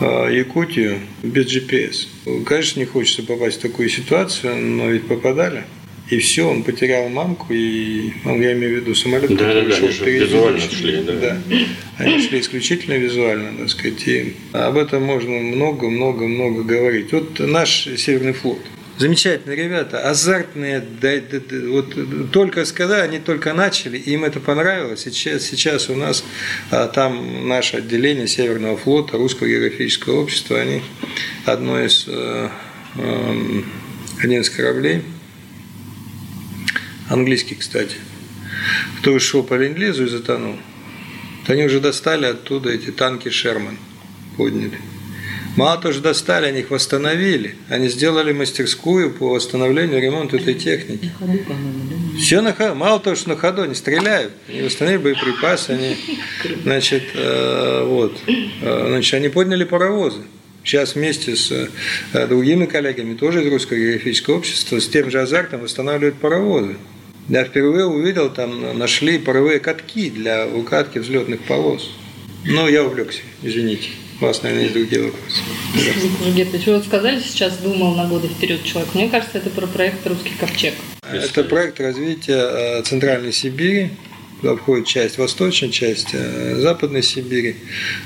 э, 0.00 0.28
Якутию 0.32 1.00
без 1.22 1.46
GPS. 1.46 2.08
Конечно, 2.44 2.80
не 2.80 2.86
хочется 2.86 3.22
попасть 3.24 3.58
в 3.58 3.62
такую 3.62 3.88
ситуацию, 3.88 4.56
но 4.56 4.88
ведь 4.90 5.06
попадали. 5.08 5.64
И 6.10 6.18
все, 6.20 6.48
он 6.48 6.62
потерял 6.62 7.08
мамку, 7.10 7.52
и 7.52 8.12
ну, 8.24 8.40
я 8.40 8.52
имею 8.54 8.74
в 8.74 8.82
виду 8.82 8.94
самолет, 8.94 9.28
Да, 9.28 9.36
который 9.36 9.62
да, 9.64 9.68
да, 9.68 9.76
шел 9.76 9.84
они 9.84 9.92
же 9.92 10.02
впереди. 10.02 10.24
визуально 10.24 10.60
шли, 10.60 11.02
да. 11.02 11.38
Они 11.98 12.22
шли 12.26 12.40
исключительно 12.40 12.94
визуально, 12.94 13.58
так 13.58 13.68
сказать. 13.68 14.08
И 14.08 14.34
об 14.52 14.78
этом 14.78 15.02
можно 15.02 15.30
много-много-много 15.32 16.62
говорить. 16.62 17.12
Вот 17.12 17.38
наш 17.40 17.88
Северный 17.96 18.32
флот. 18.32 18.58
Замечательные 18.96 19.56
ребята, 19.56 20.08
азартные, 20.10 20.82
да, 21.00 21.12
да, 21.30 21.38
да, 21.48 21.56
вот 21.68 22.30
только 22.32 22.64
сказали, 22.64 23.02
они 23.02 23.18
только 23.20 23.52
начали, 23.54 23.96
им 23.96 24.24
это 24.24 24.40
понравилось. 24.40 25.02
Сейчас, 25.02 25.44
сейчас 25.44 25.88
у 25.88 25.94
нас 25.94 26.24
а, 26.72 26.88
там 26.88 27.46
наше 27.46 27.76
отделение 27.76 28.26
Северного 28.26 28.76
флота, 28.76 29.16
Русского 29.16 29.46
географического 29.46 30.22
общества, 30.22 30.58
они 30.58 30.82
одно 31.44 31.80
из 31.80 32.06
э, 32.08 32.48
э, 32.96 33.62
один 34.20 34.40
из 34.40 34.50
кораблей, 34.50 35.02
английский, 37.08 37.54
кстати, 37.54 37.96
кто 38.98 39.18
шел 39.18 39.42
по 39.42 39.54
ленд-лизу 39.54 40.04
и 40.04 40.08
затонул. 40.08 40.56
Вот 41.40 41.50
Они 41.50 41.64
уже 41.64 41.80
достали 41.80 42.26
оттуда 42.26 42.70
эти 42.70 42.90
танки 42.90 43.28
Шерман 43.30 43.78
подняли. 44.36 44.78
Мало 45.56 45.80
того, 45.80 45.92
что 45.92 46.02
достали, 46.04 46.46
они 46.46 46.60
их 46.60 46.70
восстановили. 46.70 47.56
Они 47.68 47.88
сделали 47.88 48.32
мастерскую 48.32 49.12
по 49.12 49.30
восстановлению 49.30 50.00
ремонту 50.00 50.36
этой 50.36 50.54
техники. 50.54 51.10
Все 52.16 52.40
на 52.42 52.52
ходу. 52.54 52.76
Мало 52.76 53.00
того, 53.00 53.16
что 53.16 53.30
на 53.30 53.36
ходу 53.36 53.62
они 53.62 53.74
стреляют, 53.74 54.32
они 54.48 54.62
восстановили 54.62 54.98
боеприпасы, 55.02 55.70
они, 55.70 55.96
значит, 56.62 57.02
э, 57.14 57.82
вот, 57.84 58.16
Э, 58.60 58.86
значит, 58.88 59.14
они 59.14 59.28
подняли 59.28 59.64
паровозы. 59.64 60.22
Сейчас 60.64 60.94
вместе 60.94 61.34
с 61.34 61.50
э, 61.50 62.26
другими 62.26 62.66
коллегами, 62.66 63.14
тоже 63.14 63.42
из 63.42 63.50
Русского 63.50 63.78
географического 63.78 64.36
общества, 64.36 64.78
с 64.78 64.88
тем 64.88 65.10
же 65.10 65.20
азартом 65.20 65.62
восстанавливают 65.62 66.16
паровозы. 66.16 66.76
Я 67.28 67.44
впервые 67.44 67.84
увидел, 67.84 68.30
там 68.30 68.78
нашли 68.78 69.18
паровые 69.18 69.60
катки 69.60 70.08
для 70.08 70.46
укатки 70.46 70.98
взлетных 70.98 71.42
полос. 71.42 71.90
Ну, 72.46 72.66
я 72.68 72.84
увлекся, 72.84 73.20
извините. 73.42 73.90
У 74.20 74.24
вас, 74.24 74.42
наверное, 74.42 74.64
есть 74.64 74.74
другие 74.74 75.02
вопросы. 75.02 75.42
Жигетович, 76.24 76.66
вы 76.66 76.76
вот 76.76 76.84
сказали 76.86 77.20
сейчас, 77.20 77.58
думал 77.58 77.94
на 77.94 78.06
годы 78.06 78.28
вперед 78.28 78.64
человек. 78.64 78.94
Мне 78.94 79.08
кажется, 79.10 79.38
это 79.38 79.50
про 79.50 79.66
проект 79.66 80.06
«Русский 80.06 80.32
ковчег». 80.40 80.74
Это 81.12 81.44
проект 81.44 81.78
развития 81.80 82.78
э, 82.78 82.82
Центральной 82.82 83.32
Сибири, 83.32 83.90
куда 84.40 84.56
входит 84.56 84.86
часть 84.86 85.18
Восточной, 85.18 85.70
часть 85.70 86.08
э, 86.14 86.56
Западной 86.56 87.02
Сибири. 87.02 87.56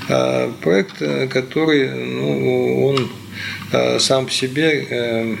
А, 0.09 0.53
Проект, 0.61 1.01
э, 1.01 1.27
который 1.27 1.89
ну, 1.89 2.87
он 2.87 3.09
сам 3.99 4.27
по 4.27 4.31
себе 4.31 5.39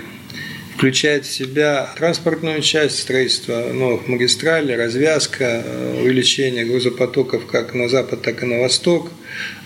включает 0.83 1.25
в 1.25 1.31
себя 1.31 1.89
транспортную 1.95 2.61
часть 2.61 2.99
строительства 2.99 3.71
новых 3.71 4.09
магистралей, 4.09 4.75
развязка, 4.75 5.63
э, 5.63 6.01
увеличение 6.01 6.65
грузопотоков 6.65 7.45
как 7.45 7.73
на 7.73 7.87
запад, 7.87 8.21
так 8.21 8.43
и 8.43 8.45
на 8.45 8.59
восток. 8.59 9.09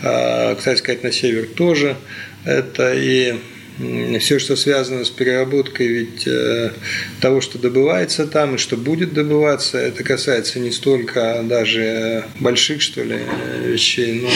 А, 0.03 0.53
Кстати 0.53 0.77
сказать, 0.77 1.01
на 1.01 1.11
север 1.11 1.47
тоже. 1.47 1.97
Это 2.45 2.93
и 2.93 3.33
все, 4.19 4.39
что 4.39 4.55
связано 4.55 5.05
с 5.05 5.09
переработкой 5.09 5.87
ведь 5.87 6.27
э, 6.27 6.71
того, 7.21 7.41
что 7.41 7.59
добывается 7.59 8.25
там 8.25 8.55
и 8.55 8.57
что 8.57 8.75
будет 8.75 9.13
добываться, 9.13 9.77
это 9.77 10.03
касается 10.03 10.59
не 10.59 10.71
столько 10.71 11.43
даже 11.43 12.25
больших, 12.39 12.81
что 12.81 13.03
ли, 13.03 13.17
э, 13.17 13.71
вещей, 13.71 14.21
но 14.21 14.29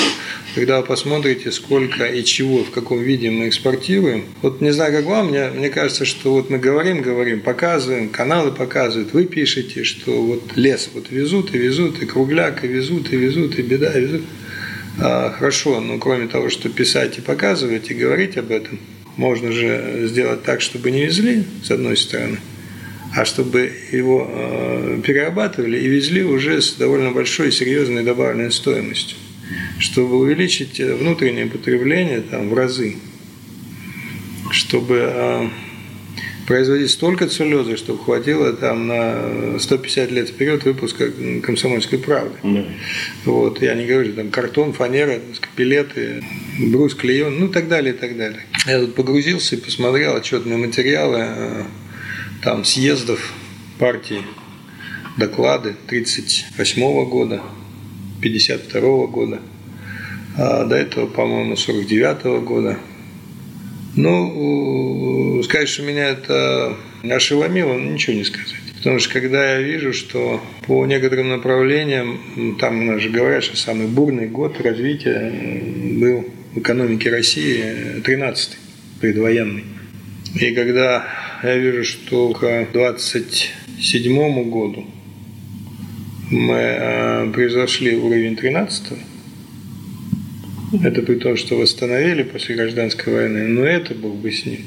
когда 0.54 0.80
вы 0.82 0.86
посмотрите, 0.86 1.52
сколько 1.52 2.06
и 2.06 2.24
чего, 2.24 2.64
в 2.64 2.72
каком 2.72 3.02
виде 3.02 3.32
мы 3.32 3.48
экспортируем, 3.48 4.26
вот 4.42 4.62
не 4.62 4.72
знаю, 4.72 4.94
как 4.94 5.06
вам, 5.06 5.30
мне, 5.30 5.48
мне 5.50 5.70
кажется, 5.70 6.06
что 6.06 6.34
вот 6.34 6.50
мы 6.50 6.60
говорим, 6.60 7.02
говорим, 7.02 7.42
показываем, 7.42 8.10
каналы 8.10 8.52
показывают, 8.52 9.14
вы 9.14 9.26
пишете, 9.26 9.84
что 9.84 10.22
вот 10.22 10.56
лес 10.56 10.90
вот 10.94 11.10
везут 11.10 11.56
и 11.56 11.58
везут, 11.58 12.02
и 12.02 12.06
кругляк, 12.06 12.64
и 12.64 12.68
везут, 12.68 13.12
и 13.12 13.18
везут, 13.18 13.58
и 13.58 13.62
беда, 13.64 13.92
и 13.98 14.02
везут. 14.02 14.22
А, 15.00 15.32
Хорошо, 15.32 15.80
но 15.80 15.98
кроме 15.98 16.28
того, 16.28 16.50
что 16.50 16.70
писать 16.70 17.18
и 17.18 17.22
показывать, 17.22 17.90
и 17.90 17.96
говорить 17.96 18.38
об 18.38 18.52
этом, 18.52 18.80
можно 19.18 19.52
же 19.52 20.08
сделать 20.08 20.44
так, 20.44 20.62
чтобы 20.62 20.92
не 20.92 21.06
везли, 21.06 21.44
с 21.64 21.72
одной 21.72 21.98
стороны, 21.98 22.40
а 23.16 23.26
чтобы 23.26 23.72
его 23.92 24.28
э, 24.30 25.02
перерабатывали 25.06 25.78
и 25.78 25.88
везли 25.88 26.24
уже 26.24 26.62
с 26.62 26.74
довольно 26.76 27.12
большой 27.12 27.52
серьезной 27.52 28.04
добавленной 28.04 28.52
стоимостью, 28.52 29.18
чтобы 29.80 30.18
увеличить 30.18 30.80
э, 30.80 30.96
внутреннее 30.96 31.48
потребление 31.48 32.22
там, 32.22 32.50
в 32.50 32.54
разы, 32.54 32.96
чтобы 34.52 35.12
э, 35.14 35.50
производить 36.48 36.92
столько 36.92 37.28
целлюлозы, 37.28 37.78
чтобы 37.78 38.04
хватило 38.04 38.54
там 38.54 38.88
на 38.88 39.60
150 39.60 40.12
лет 40.12 40.30
вперед 40.30 40.64
выпуска 40.64 41.12
комсомольской 41.44 42.00
правды. 42.00 42.38
Вот, 43.26 43.62
я 43.62 43.74
не 43.76 43.86
говорю, 43.86 44.14
там 44.14 44.30
картон, 44.30 44.74
фанера, 44.74 45.20
пилеты, 45.56 46.24
брус, 46.70 46.94
клеен, 46.94 47.40
ну 47.40 47.48
и 47.48 47.52
так 47.52 47.68
далее, 47.68 47.94
и 47.94 47.98
так 47.98 48.18
далее. 48.18 48.42
Я 48.68 48.80
тут 48.80 48.96
погрузился 48.96 49.56
и 49.56 49.60
посмотрел 49.60 50.16
отчетные 50.16 50.58
материалы 50.58 51.18
э, 51.20 51.64
там 52.44 52.64
съездов 52.66 53.34
партии, 53.80 54.22
доклады 55.18 55.76
38 55.88 57.10
года, 57.10 57.42
52 58.22 59.08
года, 59.08 59.42
а 60.38 60.66
до 60.66 60.76
этого, 60.76 61.08
по-моему, 61.08 61.56
49 61.56 62.44
года. 62.44 62.78
Ну, 63.96 65.42
сказать, 65.44 65.68
что 65.68 65.84
меня 65.84 66.10
это 66.10 66.78
ошеломило, 67.04 67.74
ну, 67.74 67.92
ничего 67.92 68.16
не 68.16 68.24
сказать. 68.24 68.56
Потому 68.78 69.00
что 69.00 69.14
когда 69.14 69.58
я 69.58 69.62
вижу, 69.62 69.94
что 69.94 70.42
по 70.66 70.86
некоторым 70.86 71.30
направлениям, 71.30 72.58
там 72.60 72.80
у 72.82 72.84
нас 72.84 73.02
же 73.02 73.10
говорят, 73.10 73.44
что 73.44 73.58
самый 73.58 73.88
бурный 73.88 74.28
год 74.28 74.60
развития 74.62 75.32
был 76.00 76.26
в 76.54 76.60
экономике 76.60 77.10
России 77.10 78.02
13-й, 78.02 78.58
предвоенный. 79.00 79.64
И 80.40 80.54
когда 80.54 81.06
я 81.44 81.58
вижу, 81.58 81.84
что 81.84 82.34
к 82.34 82.68
27 82.74 84.50
году 84.50 84.86
мы 86.30 86.56
э, 86.56 87.32
превзошли 87.34 87.96
уровень 87.96 88.36
13 88.36 88.94
это 90.84 91.02
при 91.02 91.16
том, 91.16 91.36
что 91.36 91.58
восстановили 91.58 92.24
после 92.24 92.56
гражданской 92.56 93.14
войны, 93.14 93.48
но 93.48 93.66
это 93.66 93.94
бог 93.94 94.16
бы 94.16 94.32
с 94.32 94.46
ним. 94.46 94.62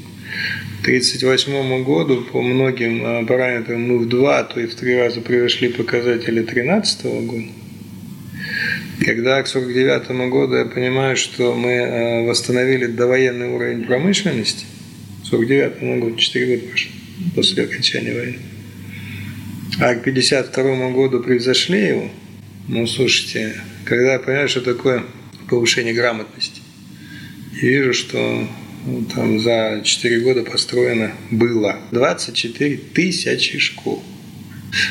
К 0.83 0.87
1938 0.87 1.83
году 1.83 2.21
по 2.31 2.41
многим 2.43 3.03
э, 3.03 3.25
параметрам 3.25 3.81
мы 3.81 3.97
в 3.97 4.07
два, 4.07 4.43
то 4.43 4.59
и 4.59 4.67
в 4.67 4.75
три 4.75 4.95
раза 4.95 5.21
превышли 5.21 5.67
показатели 5.67 6.41
2013 6.41 7.05
года. 7.25 7.47
Когда 8.99 9.41
к 9.43 9.47
1949 9.47 10.29
году 10.31 10.55
я 10.55 10.65
понимаю, 10.65 11.17
что 11.17 11.53
мы 11.55 11.71
э, 11.71 12.25
восстановили 12.27 12.85
довоенный 12.85 13.49
уровень 13.49 13.83
промышленности, 13.83 14.65
к 15.23 15.27
1949 15.27 16.01
году 16.01 16.15
4 16.15 16.55
года 16.55 16.67
прошло 16.69 16.91
после 17.35 17.63
окончания 17.63 18.13
войны, 18.13 18.39
а 19.79 19.95
к 19.95 20.03
52 20.03 20.91
году 20.91 21.19
превзошли 21.21 21.87
его, 21.87 22.09
ну, 22.67 22.87
слушайте, 22.87 23.55
когда 23.85 24.13
я 24.13 24.19
понимаю, 24.19 24.49
что 24.49 24.61
такое 24.61 25.03
повышение 25.49 25.93
грамотности, 25.93 26.61
и 27.61 27.67
вижу, 27.67 27.93
что 27.93 28.47
ну, 28.85 29.03
там 29.05 29.39
за 29.39 29.81
4 29.83 30.19
года 30.21 30.43
построено 30.43 31.11
было 31.31 31.77
24 31.91 32.77
тысячи 32.93 33.59
школ. 33.59 34.03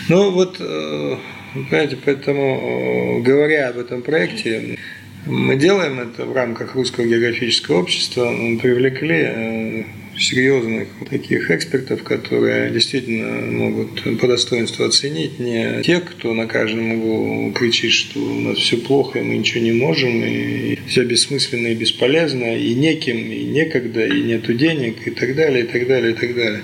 Ну 0.08 0.30
вот, 0.30 0.56
э, 0.60 1.16
понимаете, 1.54 1.98
поэтому, 2.04 3.18
э, 3.18 3.22
говоря 3.22 3.68
об 3.68 3.78
этом 3.78 4.02
проекте, 4.02 4.78
мы 5.26 5.56
делаем 5.56 6.00
это 6.00 6.26
в 6.26 6.34
рамках 6.34 6.74
Русского 6.74 7.06
географического 7.06 7.80
общества, 7.80 8.30
мы 8.30 8.58
привлекли 8.58 9.16
э, 9.16 9.84
серьезных 10.18 10.88
таких 11.08 11.50
экспертов, 11.50 12.02
которые 12.02 12.70
действительно 12.70 13.40
могут 13.50 14.02
по 14.20 14.28
достоинству 14.28 14.84
оценить 14.84 15.38
не 15.38 15.82
те, 15.82 16.00
кто 16.00 16.34
на 16.34 16.46
каждом 16.46 16.92
углу 16.92 17.52
кричит, 17.52 17.92
что 17.92 18.20
у 18.20 18.40
нас 18.40 18.58
все 18.58 18.76
плохо, 18.76 19.18
и 19.18 19.22
мы 19.22 19.38
ничего 19.38 19.60
не 19.60 19.72
можем, 19.72 20.22
и 20.22 20.78
все 20.86 21.04
бессмысленно 21.04 21.68
и 21.68 21.74
бесполезно, 21.74 22.56
и 22.56 22.74
неким, 22.74 23.16
и 23.16 23.44
некогда, 23.44 24.06
и 24.06 24.22
нету 24.22 24.54
денег, 24.54 25.06
и 25.06 25.10
так 25.10 25.34
далее, 25.34 25.64
и 25.64 25.66
так 25.66 25.86
далее, 25.86 26.12
и 26.12 26.14
так 26.14 26.34
далее. 26.34 26.62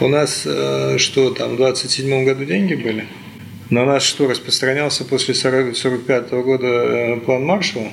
У 0.00 0.08
нас 0.08 0.44
э, 0.46 0.96
что 0.98 1.30
там, 1.30 1.54
в 1.54 1.56
27 1.56 2.24
году 2.24 2.44
деньги 2.44 2.74
были? 2.74 3.06
На 3.70 3.84
нас 3.84 4.02
что, 4.02 4.28
распространялся 4.28 5.04
после 5.04 5.34
1945 5.34 6.30
года 6.30 6.66
э, 6.66 7.16
план 7.20 7.44
Маршалла? 7.44 7.92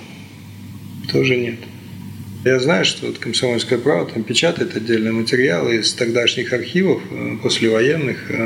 Тоже 1.11 1.35
нет. 1.35 1.59
Я 2.45 2.59
знаю, 2.59 2.85
что 2.85 3.07
вот 3.07 3.17
«Комсомольская 3.17 3.77
правда» 3.77 4.13
там 4.13 4.23
печатает 4.23 4.77
отдельные 4.77 5.11
материалы 5.11 5.75
из 5.75 5.91
тогдашних 5.93 6.53
архивов, 6.53 7.01
э, 7.11 7.37
послевоенных, 7.43 8.31
э, 8.31 8.45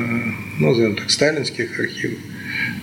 ну, 0.57 0.69
назовем 0.69 0.95
так, 0.95 1.11
сталинских 1.11 1.79
архивов. 1.79 2.17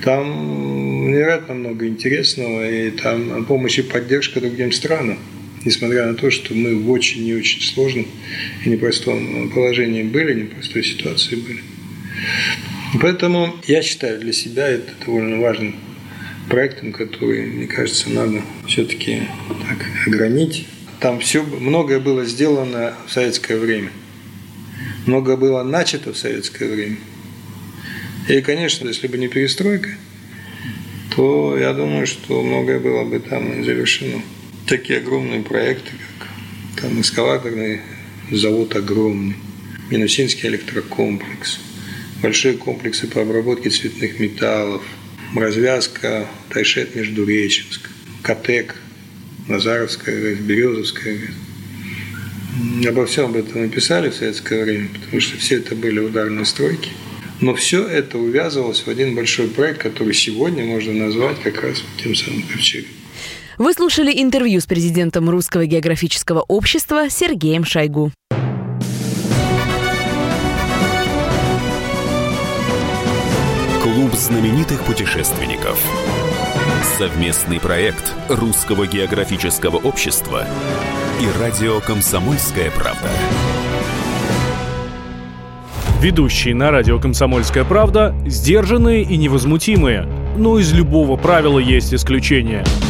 Там 0.05 1.11
невероятно 1.11 1.55
много 1.55 1.89
интересного, 1.89 2.71
и 2.71 2.91
там 2.91 3.45
помощь 3.47 3.81
и 3.81 3.83
поддержка 3.83 4.41
другим 4.41 4.71
странам, 4.71 5.19
несмотря 5.65 6.07
на 6.07 6.15
то, 6.15 6.31
что 6.31 6.55
мы 6.55 6.77
в 6.77 6.89
очень 6.91 7.27
и 7.27 7.35
очень 7.35 7.63
сложном 7.63 8.07
и 8.65 8.69
непростом 8.69 9.51
положении 9.51 10.05
были, 10.05 10.43
непростой 10.43 10.85
ситуации 10.85 11.35
были. 11.35 11.63
Поэтому 13.01 13.55
я 13.67 13.83
считаю 13.83 14.21
для 14.21 14.33
себя 14.33 14.69
это 14.69 14.93
довольно 15.05 15.41
важным 15.41 15.77
проектом, 16.49 16.93
который, 16.93 17.47
мне 17.47 17.67
кажется, 17.67 18.11
надо 18.11 18.43
все-таки 18.67 19.23
так 19.69 19.87
ограничить 20.07 20.67
там 21.01 21.21
все, 21.21 21.43
многое 21.43 22.01
было 22.01 22.25
сделано 22.25 22.95
в 23.07 23.13
советское 23.13 23.59
время. 23.59 23.91
Многое 25.05 25.37
было 25.37 25.63
начато 25.63 26.13
в 26.13 26.17
советское 26.17 26.69
время. 26.69 26.97
И, 28.29 28.41
конечно, 28.41 28.89
если 28.89 29.07
бы 29.07 29.19
не 29.19 29.29
перестройка, 29.29 29.91
то 31.15 31.57
я 31.57 31.73
думаю, 31.73 32.07
что 32.07 32.43
многое 32.43 32.81
было 32.81 33.05
бы 33.05 33.21
там 33.21 33.61
и 33.61 33.65
завершено. 33.65 34.23
Такие 34.67 34.99
огромные 34.99 35.43
проекты, 35.43 35.93
как 36.19 36.83
там 36.83 37.01
эскалаторный 37.01 37.83
завод 38.31 38.75
огромный, 38.75 39.37
Минусинский 39.91 40.49
электрокомплекс, 40.49 41.61
большие 42.27 42.55
комплексы 42.55 43.07
по 43.07 43.23
обработке 43.23 43.71
цветных 43.71 44.19
металлов, 44.19 44.83
развязка 45.37 46.27
Тайшет-Междуреченск, 46.51 47.89
Катек– 48.23 48.75
Назаровская, 49.49 50.35
Березовская. 50.35 51.21
Обо 52.85 53.07
всем 53.07 53.27
об 53.27 53.37
этом 53.37 53.63
написали 53.63 54.11
в 54.11 54.15
советское 54.17 54.65
время, 54.65 54.89
потому 54.93 55.21
что 55.21 55.39
все 55.39 55.59
это 55.59 55.77
были 55.77 56.01
ударные 56.01 56.45
стройки. 56.45 56.91
Но 57.41 57.55
все 57.55 57.87
это 57.87 58.19
увязывалось 58.19 58.81
в 58.81 58.89
один 58.89 59.15
большой 59.15 59.47
проект, 59.47 59.83
который 59.83 60.15
сегодня 60.15 60.65
можно 60.65 60.95
назвать 60.95 61.41
как 61.45 61.63
раз 61.63 61.85
тем 62.03 62.17
самым 62.17 62.43
ковчегом. 62.43 62.91
Вы 63.57 63.73
слушали 63.73 64.11
интервью 64.21 64.61
с 64.61 64.67
президентом 64.67 65.31
Русского 65.31 65.65
географического 65.65 66.41
общества 66.41 67.09
Сергеем 67.09 67.65
Шойгу. 67.65 68.11
Знаменитых 74.17 74.83
путешественников. 74.85 75.79
Совместный 76.99 77.61
проект 77.61 78.15
Русского 78.29 78.87
географического 78.87 79.77
общества 79.77 80.47
и 81.21 81.41
радио 81.41 81.81
«Комсомольская 81.81 82.71
правда». 82.71 83.11
Ведущие 86.01 86.55
на 86.55 86.71
радио 86.71 86.99
«Комсомольская 86.99 87.65
правда» 87.65 88.15
сдержанные 88.27 89.03
и 89.03 89.17
невозмутимые. 89.17 90.09
Но 90.37 90.59
из 90.59 90.73
любого 90.73 91.17
правила 91.17 91.59
есть 91.59 91.93
исключение– 91.93 92.65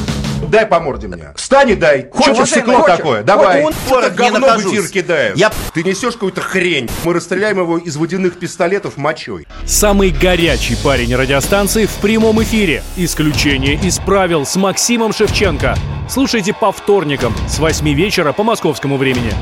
Дай 0.48 0.66
по 0.66 0.80
морде 0.80 1.08
мне. 1.08 1.32
Встань 1.36 1.70
и 1.70 1.74
дай. 1.74 2.08
Хочешь 2.10 2.48
стекло 2.48 2.82
такое? 2.82 3.22
Давай. 3.22 3.64
Он 3.64 3.72
это 3.90 4.10
говно 4.10 4.46
в 4.58 4.66
эфир 4.66 4.88
кидает. 4.88 5.36
Я... 5.36 5.50
Ты 5.74 5.82
несешь 5.82 6.14
какую-то 6.14 6.40
хрень. 6.40 6.88
Мы 7.04 7.14
расстреляем 7.14 7.58
его 7.58 7.78
из 7.78 7.96
водяных 7.96 8.38
пистолетов 8.38 8.96
мочой. 8.96 9.46
Самый 9.64 10.10
горячий 10.10 10.76
парень 10.82 11.14
радиостанции 11.14 11.86
в 11.86 11.94
прямом 11.96 12.42
эфире. 12.42 12.82
Исключение 12.96 13.74
из 13.74 13.98
правил 13.98 14.44
с 14.44 14.56
Максимом 14.56 15.12
Шевченко. 15.12 15.76
Слушайте 16.08 16.52
по 16.52 16.72
вторникам 16.72 17.34
с 17.48 17.58
8 17.58 17.88
вечера 17.92 18.32
по 18.32 18.42
московскому 18.42 18.96
времени. 18.96 19.32